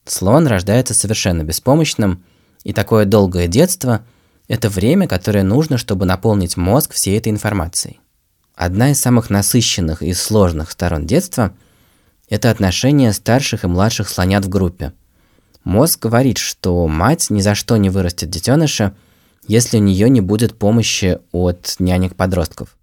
Слон 0.06 0.48
рождается 0.48 0.94
совершенно 0.94 1.44
беспомощным, 1.44 2.24
и 2.64 2.72
такое 2.74 3.06
долгое 3.06 3.48
детство 3.48 4.06
это 4.48 4.70
время, 4.70 5.08
которое 5.08 5.44
нужно, 5.44 5.78
чтобы 5.78 6.06
наполнить 6.06 6.58
мозг 6.58 6.94
всей 6.94 7.18
этой 7.18 7.30
информацией. 7.32 8.00
Одна 8.56 8.92
из 8.92 9.00
самых 9.00 9.30
насыщенных 9.30 10.04
и 10.04 10.14
сложных 10.14 10.72
сторон 10.72 11.08
детства– 11.08 11.54
это 12.30 12.52
отношения 12.52 13.14
старших 13.14 13.64
и 13.64 13.68
младших 13.68 14.10
слонят 14.10 14.46
в 14.46 14.50
группе. 14.50 14.94
Мозг 15.64 16.02
говорит, 16.02 16.38
что 16.38 16.88
мать 16.88 17.30
ни 17.30 17.42
за 17.42 17.56
что 17.56 17.78
не 17.78 17.90
вырастет 17.90 18.30
детеныша, 18.30 18.94
если 19.48 19.78
у 19.78 19.82
нее 19.82 20.10
не 20.10 20.22
будет 20.22 20.58
помощи 20.58 21.20
от 21.32 21.76
нянек-подростков. 21.80 22.76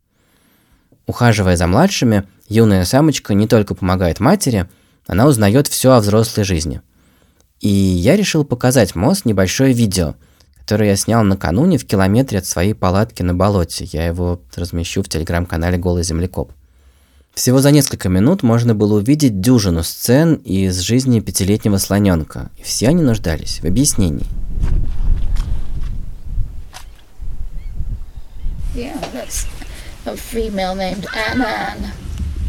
Ухаживая 1.06 1.56
за 1.56 1.66
младшими, 1.66 2.26
юная 2.48 2.84
самочка 2.84 3.34
не 3.34 3.46
только 3.46 3.74
помогает 3.74 4.20
матери, 4.20 4.68
она 5.06 5.26
узнает 5.26 5.68
все 5.68 5.92
о 5.92 6.00
взрослой 6.00 6.44
жизни. 6.44 6.80
И 7.60 7.68
я 7.68 8.16
решил 8.16 8.44
показать 8.44 8.94
мозг 8.94 9.26
небольшое 9.26 9.74
видео– 9.74 10.14
который 10.70 10.86
я 10.86 10.94
снял 10.94 11.24
накануне 11.24 11.78
в 11.78 11.84
километре 11.84 12.38
от 12.38 12.46
своей 12.46 12.74
палатки 12.74 13.24
на 13.24 13.34
болоте. 13.34 13.88
Я 13.90 14.06
его 14.06 14.40
размещу 14.54 15.02
в 15.02 15.08
телеграм-канале 15.08 15.78
«Голый 15.78 16.04
землекоп». 16.04 16.52
Всего 17.34 17.60
за 17.60 17.72
несколько 17.72 18.08
минут 18.08 18.44
можно 18.44 18.72
было 18.72 18.98
увидеть 18.98 19.40
дюжину 19.40 19.82
сцен 19.82 20.34
из 20.34 20.78
жизни 20.78 21.18
пятилетнего 21.18 21.78
слоненка, 21.78 22.52
и 22.56 22.62
все 22.62 22.86
они 22.86 23.02
нуждались 23.02 23.58
в 23.58 23.64
объяснении. 23.64 24.24
Yeah, 28.76 28.96
that's 29.12 29.48
a 30.06 30.14
female 30.14 30.76
named 30.76 31.04
Anan. 31.32 31.90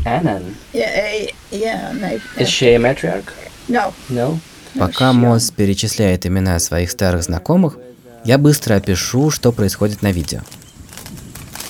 Annan. 0.06 0.56
Yeah, 0.74 1.32
yeah, 1.50 1.92
they. 1.94 2.22
Is 2.38 2.50
she 2.50 2.76
a 2.76 2.78
matriarch? 2.78 3.34
No, 3.68 3.96
No. 4.12 4.38
Пока 4.78 5.12
Мосс 5.12 5.52
перечисляет 5.52 6.26
имена 6.26 6.60
своих 6.60 6.92
старых 6.92 7.24
знакомых, 7.24 7.78
я 8.24 8.38
быстро 8.38 8.76
опишу, 8.76 9.32
что 9.32 9.52
происходит 9.52 10.02
на 10.02 10.12
видео. 10.12 10.42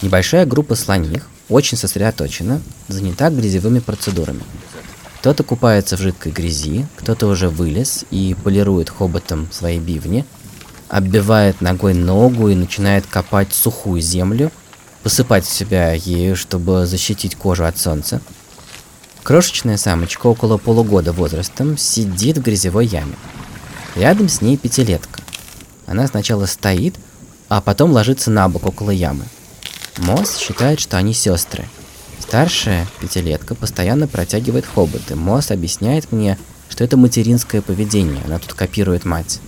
Небольшая 0.01 0.45
группа 0.45 0.75
слоних, 0.75 1.27
очень 1.47 1.77
сосредоточена, 1.77 2.61
занята 2.87 3.29
грязевыми 3.29 3.79
процедурами. 3.79 4.43
Кто-то 5.19 5.43
купается 5.43 5.97
в 5.97 5.99
жидкой 5.99 6.31
грязи, 6.31 6.87
кто-то 6.95 7.27
уже 7.27 7.49
вылез 7.49 8.05
и 8.09 8.35
полирует 8.43 8.89
хоботом 8.89 9.47
свои 9.51 9.79
бивни, 9.79 10.25
оббивает 10.89 11.61
ногой 11.61 11.93
ногу 11.93 12.49
и 12.49 12.55
начинает 12.55 13.05
копать 13.05 13.53
сухую 13.53 14.01
землю, 14.01 14.51
посыпать 15.03 15.45
себя 15.45 15.93
ею, 15.93 16.35
чтобы 16.35 16.85
защитить 16.85 17.35
кожу 17.35 17.65
от 17.65 17.77
солнца. 17.77 18.21
Крошечная 19.23 19.77
самочка 19.77 20.25
около 20.25 20.57
полугода 20.57 21.13
возрастом 21.13 21.77
сидит 21.77 22.39
в 22.39 22.41
грязевой 22.41 22.87
яме. 22.87 23.15
Рядом 23.95 24.27
с 24.27 24.41
ней 24.41 24.57
пятилетка. 24.57 25.20
Она 25.85 26.07
сначала 26.07 26.45
стоит, 26.45 26.95
а 27.49 27.61
потом 27.61 27.91
ложится 27.91 28.31
на 28.31 28.47
бок 28.47 28.65
около 28.65 28.91
ямы. 28.91 29.25
Мосс 29.97 30.37
считает, 30.37 30.79
что 30.79 30.97
они 30.97 31.13
сестры. 31.13 31.65
Старшая, 32.19 32.87
пятилетка, 32.99 33.55
постоянно 33.55 34.07
протягивает 34.07 34.65
хоботы. 34.65 35.15
Мосс 35.15 35.51
объясняет 35.51 36.11
мне, 36.11 36.37
что 36.69 36.83
это 36.83 36.95
материнское 36.95 37.61
поведение, 37.61 38.21
она 38.25 38.39
тут 38.39 38.53
копирует 38.53 39.03
мать. 39.03 39.39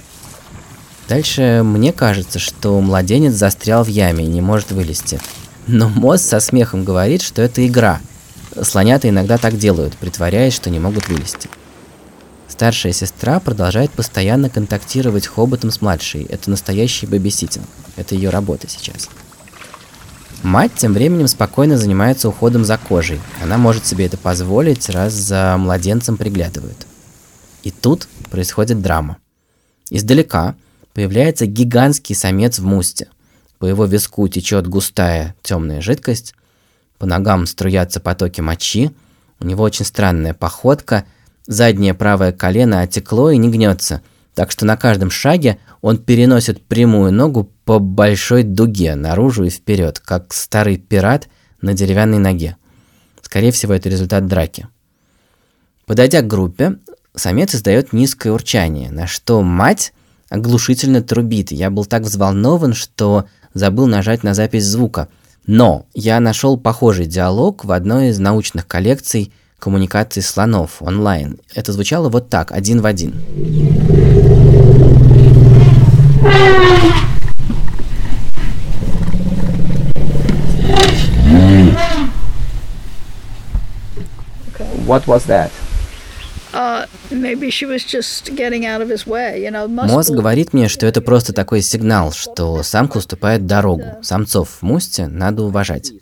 Дальше 1.08 1.62
мне 1.64 1.94
кажется, 1.94 2.40
что 2.40 2.80
младенец 2.82 3.34
застрял 3.34 3.84
в 3.84 3.88
яме 3.88 4.26
и 4.26 4.28
не 4.28 4.42
может 4.42 4.72
вылезти. 4.72 5.20
Но 5.68 5.88
Мосс 5.88 6.22
со 6.22 6.40
смехом 6.40 6.84
говорит, 6.84 7.22
что 7.22 7.42
это 7.42 7.66
игра. 7.66 8.02
Слонята 8.62 9.10
иногда 9.10 9.38
так 9.38 9.58
делают, 9.58 9.96
притворяясь, 9.96 10.54
что 10.54 10.70
не 10.70 10.80
могут 10.80 11.08
вылезти. 11.08 11.50
Старшая 12.64 12.94
сестра 12.94 13.42
продолжает 13.42 13.92
постоянно 13.92 14.50
контактировать 14.50 15.28
хоботом 15.28 15.70
с 15.70 15.82
младшей. 15.82 16.24
Это 16.24 16.50
настоящий 16.50 17.06
бэбиситинг. 17.06 17.66
Это 17.98 18.16
ее 18.16 18.30
работа 18.30 18.70
сейчас. 18.70 19.10
Мать 20.44 20.72
тем 20.74 20.94
временем 20.94 21.28
спокойно 21.28 21.78
занимается 21.78 22.30
уходом 22.30 22.64
за 22.64 22.78
кожей. 22.78 23.20
Она 23.42 23.58
может 23.58 23.86
себе 23.86 24.06
это 24.06 24.16
позволить, 24.16 24.88
раз 24.90 25.12
за 25.12 25.58
младенцем 25.60 26.16
приглядывают. 26.16 26.88
И 27.64 27.72
тут 27.72 28.08
происходит 28.32 28.82
драма. 28.82 29.18
Издалека 29.90 30.56
появляется 30.94 31.46
гигантский 31.46 32.16
самец 32.16 32.60
в 32.60 32.66
мусте. 32.66 33.10
По 33.60 33.66
его 33.66 33.84
виску 33.84 34.26
течет 34.30 34.68
густая 34.68 35.36
темная 35.44 35.82
жидкость, 35.82 36.34
по 36.98 37.06
ногам 37.06 37.46
струятся 37.46 38.00
потоки 38.00 38.40
мочи, 38.40 38.92
у 39.42 39.46
него 39.46 39.66
очень 39.66 39.84
странная 39.84 40.34
походка, 40.34 41.04
заднее 41.48 41.94
правое 41.94 42.32
колено 42.32 42.82
отекло 42.82 43.32
и 43.32 43.38
не 43.38 43.50
гнется, 43.50 44.02
так 44.34 44.52
что 44.52 44.66
на 44.66 44.78
каждом 44.78 45.10
шаге 45.10 45.58
он 45.82 45.98
переносит 45.98 46.66
прямую 46.66 47.12
ногу 47.12 47.52
по 47.66 47.80
большой 47.80 48.44
дуге 48.44 48.96
наружу 48.96 49.46
и 49.46 49.50
вперед, 49.50 50.00
как 50.00 50.34
старый 50.34 50.78
пират 50.78 51.28
на 51.62 51.74
деревянной 51.74 52.20
ноге. 52.20 52.58
Скорее 53.22 53.52
всего, 53.52 53.74
это 53.74 53.90
результат 53.90 54.28
драки. 54.28 54.68
Подойдя 55.86 56.22
к 56.22 56.28
группе, 56.28 56.78
самец 57.16 57.56
издает 57.56 57.94
низкое 57.94 58.34
урчание, 58.34 58.92
на 58.92 59.08
что 59.08 59.42
мать 59.42 59.94
оглушительно 60.30 61.02
трубит. 61.02 61.52
Я 61.52 61.70
был 61.70 61.86
так 61.86 62.04
взволнован, 62.04 62.74
что 62.74 63.26
забыл 63.54 63.88
нажать 63.88 64.24
на 64.24 64.34
запись 64.34 64.66
звука– 64.66 65.10
но 65.46 65.86
я 65.94 66.20
нашел 66.20 66.58
похожий 66.58 67.06
диалог 67.06 67.66
в 67.66 67.72
одной 67.72 68.10
из 68.10 68.20
научных 68.20 68.68
коллекций 68.68 69.34
коммуникации 69.64 70.20
слонов 70.20 70.82
онлайн. 70.82 71.40
Это 71.56 71.72
звучало 71.72 72.10
вот 72.10 72.28
так, 72.28 72.52
один 72.52 72.82
в 72.82 72.86
один. 72.86 73.14
What 84.86 85.06
was 85.06 85.26
that? 85.28 85.50
Must 89.50 89.88
Мозг 89.88 90.12
говорит 90.12 90.52
мне, 90.52 90.68
что 90.68 90.86
это 90.86 91.00
просто 91.02 91.32
такой 91.32 91.62
сигнал, 91.62 92.12
что 92.12 92.62
самка 92.64 92.98
уступает 92.98 93.46
дорогу. 93.46 93.96
Самцов 94.02 94.58
в 94.60 94.62
мусте 94.62 95.08
надо 95.08 95.44
уважать. 95.44 95.94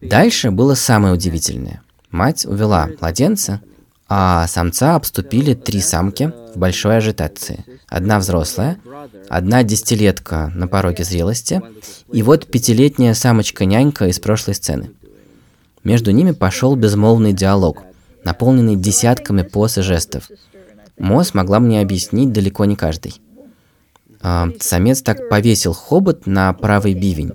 Дальше 0.00 0.52
было 0.52 0.74
самое 0.74 1.14
удивительное. 1.14 1.82
Мать 2.14 2.46
увела 2.46 2.90
младенца, 3.00 3.60
а 4.08 4.46
самца 4.46 4.94
обступили 4.94 5.54
три 5.54 5.80
самки 5.80 6.32
в 6.54 6.56
большой 6.56 6.98
ажитации. 6.98 7.64
Одна 7.88 8.20
взрослая, 8.20 8.78
одна 9.28 9.64
десятилетка 9.64 10.52
на 10.54 10.68
пороге 10.68 11.02
зрелости, 11.02 11.60
и 12.12 12.22
вот 12.22 12.46
пятилетняя 12.46 13.14
самочка-нянька 13.14 14.06
из 14.06 14.20
прошлой 14.20 14.54
сцены. 14.54 14.92
Между 15.82 16.12
ними 16.12 16.30
пошел 16.30 16.76
безмолвный 16.76 17.32
диалог, 17.32 17.82
наполненный 18.22 18.76
десятками 18.76 19.42
поз 19.42 19.78
и 19.78 19.82
жестов. 19.82 20.30
Мосс 20.96 21.34
могла 21.34 21.58
мне 21.58 21.80
объяснить 21.80 22.30
далеко 22.30 22.64
не 22.64 22.76
каждый. 22.76 23.20
А, 24.26 24.48
самец 24.58 25.02
так 25.02 25.28
повесил 25.28 25.74
хобот 25.74 26.26
на 26.26 26.50
правый 26.54 26.94
бивень, 26.94 27.32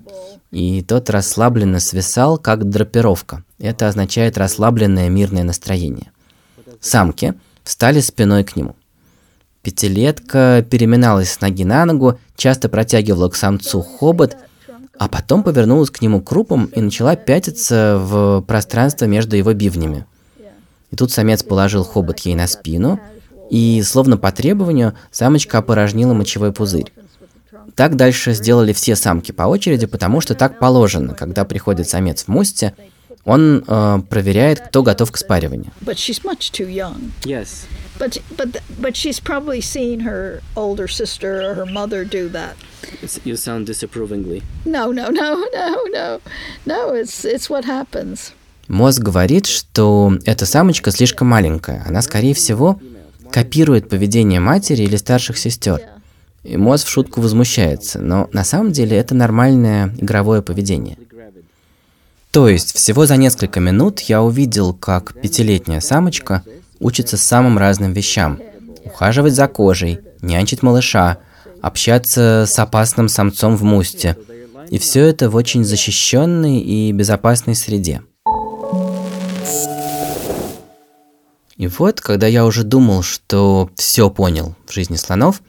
и 0.49 0.81
тот 0.81 1.11
расслабленно 1.11 1.79
свисал, 1.79 2.39
как 2.39 2.67
драпировка. 2.67 3.43
Это 3.59 3.87
означает 3.87 4.39
расслабленное 4.39 5.07
мирное 5.07 5.43
настроение. 5.43 6.11
Самки 6.81 7.35
встали 7.63 7.99
спиной 7.99 8.43
к 8.43 8.55
нему. 8.55 8.75
Пятилетка 9.61 10.65
переминалась 10.67 11.33
с 11.33 11.41
ноги 11.41 11.63
на 11.63 11.85
ногу, 11.85 12.17
часто 12.35 12.69
протягивала 12.69 13.29
к 13.29 13.35
самцу 13.35 13.81
хобот, 13.83 14.35
а 14.97 15.07
потом 15.07 15.43
повернулась 15.43 15.91
к 15.91 16.01
нему 16.01 16.21
крупом 16.21 16.65
и 16.65 16.81
начала 16.81 17.15
пятиться 17.15 17.99
в 17.99 18.41
пространство 18.47 19.05
между 19.05 19.35
его 19.35 19.53
бивнями. 19.53 20.07
И 20.89 20.95
тут 20.95 21.11
самец 21.11 21.43
положил 21.43 21.83
хобот 21.83 22.17
ей 22.21 22.33
на 22.33 22.47
спину, 22.47 22.99
и, 23.49 23.81
словно 23.83 24.17
по 24.17 24.31
требованию, 24.31 24.93
самочка 25.11 25.59
опорожнила 25.59 26.13
мочевой 26.13 26.51
пузырь. 26.51 26.91
Так 27.75 27.95
дальше 27.95 28.33
сделали 28.33 28.73
все 28.73 28.95
самки 28.95 29.31
по 29.31 29.43
очереди, 29.43 29.85
потому 29.85 30.21
что 30.21 30.35
так 30.35 30.59
положено. 30.59 31.13
Когда 31.13 31.45
приходит 31.45 31.87
самец 31.87 32.23
в 32.23 32.27
мусте, 32.27 32.73
он 33.25 33.63
э, 33.67 33.99
проверяет, 34.09 34.59
кто 34.59 34.83
готов 34.83 35.11
к 35.11 35.17
спариванию. 35.17 35.71
Yes. 35.81 37.65
But 37.99 38.21
but 38.37 38.61
but 38.79 38.95
she's 38.95 39.19
probably 39.19 39.59
seen 39.59 39.99
her 40.01 40.41
older 40.55 40.87
sister 40.87 41.41
or 41.41 41.53
her 41.55 41.65
mother 41.65 42.05
do 42.05 42.29
that. 42.31 42.55
You 43.25 43.35
sound 43.35 43.65
disapprovingly. 43.65 44.41
No, 44.65 44.91
no, 44.91 45.09
no, 45.09 45.43
no, 45.53 45.83
no, 45.91 46.21
no. 46.65 46.93
It's 46.93 47.25
it's 47.25 47.49
what 47.49 47.65
happens. 47.65 48.31
Мозг 48.69 49.01
говорит, 49.01 49.47
что 49.47 50.13
эта 50.25 50.45
самочка 50.45 50.91
слишком 50.91 51.27
маленькая. 51.27 51.83
Она, 51.87 52.01
скорее 52.01 52.33
всего, 52.35 52.79
копирует 53.31 53.89
поведение 53.89 54.39
матери 54.39 54.83
или 54.83 54.95
старших 54.95 55.37
сестер. 55.37 55.81
И 56.43 56.57
мозг 56.57 56.87
в 56.87 56.89
шутку 56.89 57.21
возмущается, 57.21 57.99
но 57.99 58.29
на 58.31 58.43
самом 58.43 58.71
деле 58.71 58.97
это 58.97 59.13
нормальное 59.13 59.93
игровое 59.97 60.41
поведение. 60.41 60.97
То 62.31 62.47
есть, 62.47 62.75
всего 62.75 63.05
за 63.05 63.17
несколько 63.17 63.59
минут 63.59 63.99
я 64.01 64.21
увидел, 64.21 64.73
как 64.73 65.19
пятилетняя 65.19 65.79
самочка 65.79 66.43
учится 66.79 67.17
самым 67.17 67.57
разным 67.57 67.91
вещам. 67.91 68.39
Ухаживать 68.85 69.33
за 69.33 69.47
кожей, 69.47 69.99
нянчить 70.21 70.63
малыша, 70.63 71.17
общаться 71.61 72.45
с 72.47 72.57
опасным 72.59 73.09
самцом 73.09 73.55
в 73.57 73.63
мусте. 73.63 74.15
И 74.69 74.77
все 74.77 75.05
это 75.05 75.29
в 75.29 75.35
очень 75.35 75.65
защищенной 75.65 76.59
и 76.59 76.91
безопасной 76.91 77.55
среде. 77.55 78.01
И 81.59 81.67
вот, 81.67 81.99
когда 81.99 82.25
я 82.25 82.45
уже 82.45 82.63
думал, 82.63 83.03
что 83.03 83.69
все 83.75 84.09
понял 84.09 84.55
в 84.65 84.71
жизни 84.71 84.95
слонов, 84.95 85.41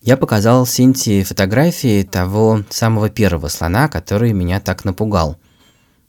я 0.00 0.16
показал 0.16 0.66
Синтии 0.66 1.22
фотографии 1.22 2.02
того 2.02 2.62
самого 2.70 3.10
первого 3.10 3.48
слона, 3.48 3.88
который 3.88 4.32
меня 4.32 4.58
так 4.58 4.86
напугал. 4.86 5.36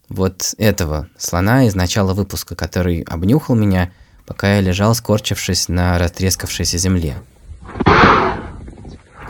Вот 0.08 0.56
этого 0.58 1.10
слона 1.18 1.68
из 1.68 1.76
начала 1.76 2.14
выпуска, 2.14 2.56
который 2.56 3.02
обнюхал 3.02 3.58
меня, 3.58 3.92
пока 4.26 4.56
я 4.56 4.62
лежал, 4.62 4.96
скорчившись 4.96 5.68
на 5.68 6.00
растрескавшейся 6.00 6.78
земле. 6.78 7.18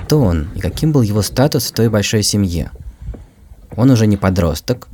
Кто 0.03 0.19
он 0.21 0.49
и 0.53 0.59
каким 0.59 0.91
был 0.91 1.01
его 1.01 1.23
статус 1.23 1.71
в 1.71 1.73
той 1.73 1.89
большой 1.89 2.21
семье? 2.21 2.69
Он 3.75 3.89
уже 3.89 4.05
не 4.05 4.17
подросток, 4.17 4.87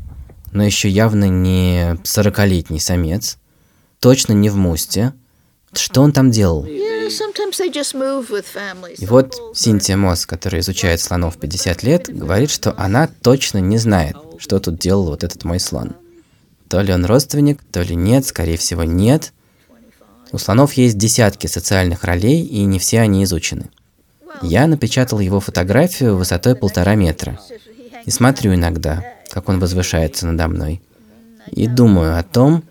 но 0.54 0.64
еще 0.64 0.88
явно 0.88 1.26
не 1.26 1.98
сорокалетний 2.06 2.80
самец, 2.80 3.38
точно 4.02 4.34
не 4.34 4.50
в 4.50 4.58
мусте. 4.58 5.14
Что 5.72 6.02
он 6.02 6.12
там 6.12 6.32
делал? 6.32 6.66
И 6.66 9.06
вот 9.06 9.56
Синтия 9.56 9.96
Мосс, 9.96 10.26
которая 10.26 10.62
изучает 10.62 11.00
слонов 11.00 11.38
50 11.38 11.84
лет, 11.84 12.10
говорит, 12.10 12.52
что 12.52 12.74
она 12.78 13.08
точно 13.08 13.60
не 13.60 13.78
знает, 13.78 14.18
что 14.38 14.60
тут 14.60 14.80
делал 14.80 15.06
вот 15.06 15.24
этот 15.24 15.46
мой 15.46 15.62
слон. 15.62 15.96
То 16.68 16.82
ли 16.82 16.94
он 16.94 17.06
родственник, 17.06 17.62
то 17.72 17.82
ли 17.82 17.96
нет, 17.96 18.26
скорее 18.26 18.58
всего 18.58 18.84
нет. 18.84 19.32
У 20.34 20.38
слонов 20.38 20.74
есть 20.74 20.98
десятки 20.98 21.48
социальных 21.48 22.04
ролей, 22.04 22.46
и 22.46 22.64
не 22.64 22.80
все 22.80 23.02
они 23.02 23.24
изучены. 23.24 23.70
Я 24.42 24.68
напечатал 24.68 25.20
его 25.20 25.40
фотографию 25.40 26.18
высотой 26.18 26.56
полтора 26.56 26.96
метра. 26.96 27.40
И 28.06 28.12
смотрю 28.12 28.56
иногда, 28.56 29.06
как 29.30 29.48
он 29.48 29.60
возвышается 29.60 30.28
надо 30.28 30.48
мной. 30.48 30.82
И 31.52 31.68
думаю 31.68 32.18
о 32.18 32.24
том, 32.24 32.64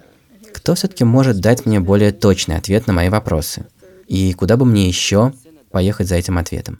кто 0.54 0.74
все-таки 0.74 1.04
может 1.04 1.40
дать 1.40 1.66
мне 1.66 1.80
более 1.80 2.12
точный 2.12 2.56
ответ 2.56 2.86
на 2.86 2.92
мои 2.92 3.08
вопросы. 3.08 3.66
И 4.06 4.32
куда 4.32 4.56
бы 4.56 4.64
мне 4.64 4.88
еще 4.88 5.32
поехать 5.70 6.08
за 6.08 6.16
этим 6.16 6.38
ответом. 6.38 6.78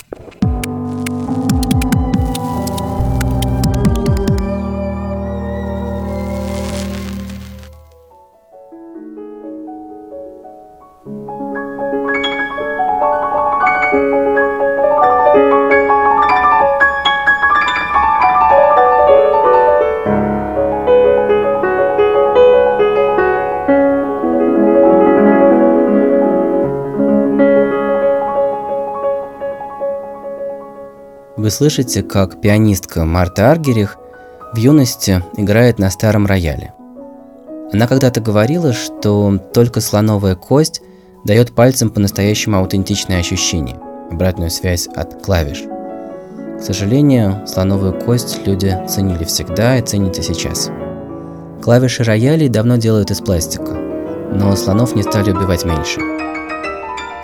Вы 31.50 31.54
слышите, 31.54 32.04
как 32.04 32.40
пианистка 32.40 33.04
Марта 33.04 33.50
Аргерих 33.50 33.96
в 34.52 34.56
юности 34.56 35.24
играет 35.36 35.80
на 35.80 35.90
старом 35.90 36.24
рояле. 36.24 36.74
Она 37.72 37.88
когда-то 37.88 38.20
говорила, 38.20 38.72
что 38.72 39.36
только 39.52 39.80
слоновая 39.80 40.36
кость 40.36 40.80
дает 41.24 41.50
пальцам 41.50 41.90
по-настоящему 41.90 42.58
аутентичное 42.58 43.18
ощущение, 43.18 43.80
обратную 44.12 44.48
связь 44.48 44.86
от 44.94 45.24
клавиш. 45.24 45.64
К 46.60 46.62
сожалению, 46.62 47.44
слоновую 47.48 47.94
кость 47.94 48.46
люди 48.46 48.72
ценили 48.88 49.24
всегда 49.24 49.76
и 49.76 49.82
ценят 49.82 50.16
и 50.18 50.22
сейчас. 50.22 50.70
Клавиши 51.60 52.04
роялей 52.04 52.48
давно 52.48 52.76
делают 52.76 53.10
из 53.10 53.20
пластика, 53.20 53.72
но 54.32 54.54
слонов 54.54 54.94
не 54.94 55.02
стали 55.02 55.32
убивать 55.32 55.64
меньше. 55.64 56.00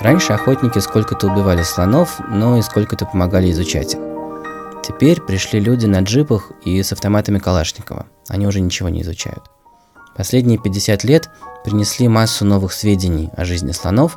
Раньше 0.00 0.32
охотники 0.32 0.80
сколько-то 0.80 1.28
убивали 1.28 1.62
слонов, 1.62 2.18
но 2.28 2.58
и 2.58 2.62
сколько-то 2.62 3.06
помогали 3.06 3.52
изучать 3.52 3.94
их. 3.94 4.15
Теперь 4.86 5.20
пришли 5.20 5.58
люди 5.58 5.86
на 5.86 6.00
джипах 6.00 6.52
и 6.64 6.80
с 6.80 6.92
автоматами 6.92 7.40
Калашникова. 7.40 8.06
Они 8.28 8.46
уже 8.46 8.60
ничего 8.60 8.88
не 8.88 9.02
изучают. 9.02 9.50
Последние 10.16 10.58
50 10.58 11.02
лет 11.02 11.28
принесли 11.64 12.06
массу 12.06 12.44
новых 12.44 12.72
сведений 12.72 13.28
о 13.36 13.44
жизни 13.44 13.72
слонов, 13.72 14.16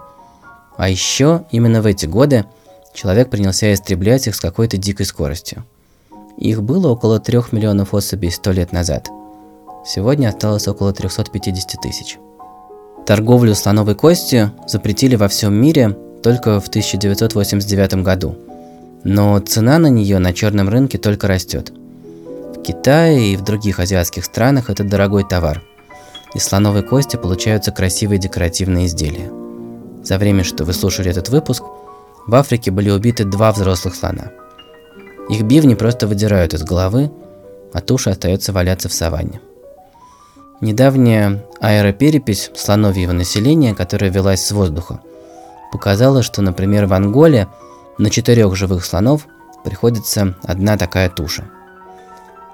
а 0.77 0.87
еще 0.87 1.45
именно 1.49 1.81
в 1.81 1.87
эти 1.87 2.05
годы 2.05 2.45
человек 2.93 3.31
принялся 3.31 3.73
истреблять 3.73 4.27
их 4.27 4.35
с 4.35 4.39
какой-то 4.39 4.77
дикой 4.77 5.07
скоростью. 5.07 5.65
Их 6.37 6.61
было 6.61 6.89
около 6.89 7.19
3 7.19 7.39
миллионов 7.51 7.95
особей 7.95 8.29
100 8.29 8.51
лет 8.51 8.71
назад. 8.71 9.09
Сегодня 9.87 10.27
осталось 10.27 10.67
около 10.67 10.93
350 10.93 11.81
тысяч. 11.81 12.19
Торговлю 13.07 13.55
слоновой 13.55 13.95
костью 13.95 14.51
запретили 14.67 15.15
во 15.15 15.29
всем 15.29 15.51
мире 15.55 15.97
только 16.21 16.59
в 16.61 16.67
1989 16.67 18.03
году. 18.03 18.37
Но 19.03 19.39
цена 19.39 19.77
на 19.77 19.87
нее 19.87 20.19
на 20.19 20.33
черном 20.33 20.69
рынке 20.69 20.97
только 20.97 21.27
растет. 21.27 21.71
В 22.55 22.61
Китае 22.61 23.33
и 23.33 23.37
в 23.37 23.43
других 23.43 23.79
азиатских 23.79 24.25
странах 24.25 24.69
это 24.69 24.83
дорогой 24.83 25.23
товар. 25.23 25.61
Из 26.33 26.43
слоновой 26.43 26.83
кости 26.83 27.15
получаются 27.15 27.71
красивые 27.71 28.19
декоративные 28.19 28.85
изделия. 28.85 29.31
За 30.03 30.17
время, 30.17 30.43
что 30.43 30.65
вы 30.65 30.73
слушали 30.73 31.09
этот 31.09 31.29
выпуск, 31.29 31.63
в 32.27 32.35
Африке 32.35 32.71
были 32.71 32.89
убиты 32.89 33.23
два 33.23 33.51
взрослых 33.51 33.95
слона. 33.95 34.31
Их 35.29 35.43
бивни 35.43 35.75
просто 35.75 36.05
выдирают 36.05 36.53
из 36.53 36.63
головы, 36.63 37.11
а 37.73 37.81
туша 37.81 38.11
остается 38.11 38.51
валяться 38.51 38.89
в 38.89 38.93
саванне. 38.93 39.41
Недавняя 40.61 41.45
аэроперепись 41.61 42.51
слоновьего 42.53 43.13
населения, 43.13 43.73
которая 43.73 44.11
велась 44.11 44.45
с 44.45 44.51
воздуха, 44.51 44.99
показала, 45.71 46.21
что, 46.21 46.41
например, 46.41 46.85
в 46.85 46.93
Анголе 46.93 47.47
на 47.99 48.09
четырех 48.09 48.55
живых 48.55 48.83
слонов 48.83 49.27
приходится 49.63 50.35
одна 50.41 50.77
такая 50.77 51.09
туша. 51.09 51.49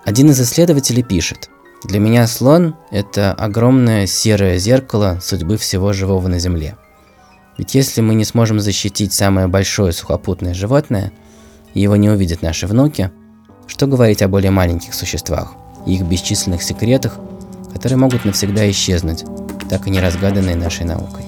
Один 0.03 0.29
из 0.31 0.41
исследователей 0.41 1.03
пишет, 1.03 1.49
«Для 1.85 1.99
меня 1.99 2.27
слон– 2.27 2.75
это 2.91 3.31
огромное 3.31 4.07
серое 4.07 4.57
зеркало 4.57 5.19
судьбы 5.21 5.55
всего 5.55 5.93
живого 5.93 6.27
на 6.27 6.39
Земле. 6.39 6.75
Ведь 7.57 7.75
если 7.75 8.01
мы 8.01 8.15
не 8.15 8.25
сможем 8.25 8.59
защитить 8.59 9.13
самое 9.13 9.47
большое 9.47 9.93
сухопутное 9.93 10.53
животное, 10.53 11.13
и 11.73 11.79
его 11.79 11.95
не 11.95 12.09
увидят 12.09 12.41
наши 12.41 12.67
внуки, 12.67 13.11
что 13.67 13.87
говорить 13.87 14.21
о 14.21 14.27
более 14.27 14.51
маленьких 14.51 14.93
существах 14.93 15.53
и 15.85 15.93
их 15.93 16.01
бесчисленных 16.01 16.61
секретах– 16.61 17.17
которые 17.75 17.97
могут 17.97 18.23
навсегда 18.23 18.71
исчезнуть, 18.71 19.25
так 19.69 19.85
и 19.85 19.89
не 19.89 19.99
разгаданные 19.99 20.55
нашей 20.55 20.85
наукой. 20.85 21.25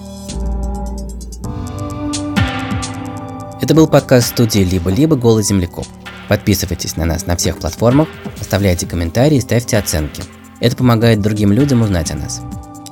Это 3.68 3.76
был 3.76 3.88
подкаст 3.88 4.30
студии 4.30 4.60
«Либо-либо. 4.60 5.18
Голый 5.18 5.44
землекоп». 5.44 5.86
Подписывайтесь 6.30 6.96
на 6.96 7.04
нас 7.04 7.26
на 7.26 7.36
всех 7.36 7.58
платформах, 7.58 8.08
оставляйте 8.40 8.86
комментарии 8.86 9.40
и 9.40 9.42
ставьте 9.42 9.78
оценки. 9.78 10.24
Это 10.62 10.78
помогает 10.78 11.22
другим 11.22 11.52
людям 11.52 11.82
узнать 11.82 12.10
о 12.12 12.16
нас. 12.16 12.40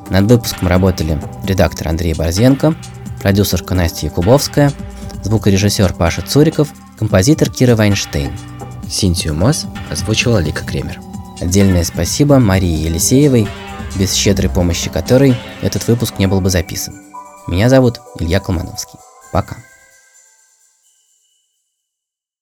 Над 0.10 0.30
выпуском 0.30 0.68
работали 0.68 1.18
редактор 1.46 1.88
Андрей 1.88 2.14
Борзенко, 2.14 2.76
продюсерка 3.22 3.74
Настя 3.74 4.08
Якубовская, 4.08 4.74
звукорежиссер 5.24 5.94
Паша 5.94 6.24
Цуриков, 6.24 6.68
композитор 7.00 7.50
Кира 7.50 7.78
Вайнштейн. 7.78 8.34
Синтию 8.90 9.34
Мосс 9.34 9.68
озвучивала 9.90 10.40
Лика 10.40 10.66
Кремер. 10.66 11.00
Отдельное 11.40 11.86
спасибо 11.86 12.38
Марии 12.40 12.84
Елисеевой, 12.84 13.48
без 13.96 14.14
щедрой 14.14 14.50
помощи 14.50 14.90
которой 14.90 15.38
этот 15.62 15.88
выпуск 15.88 16.16
не 16.20 16.28
был 16.28 16.42
бы 16.42 16.50
записан. 16.50 16.96
Меня 17.48 17.70
зовут 17.70 18.02
Илья 18.20 18.42
Колмановский. 18.42 19.00
Пока. 19.32 19.56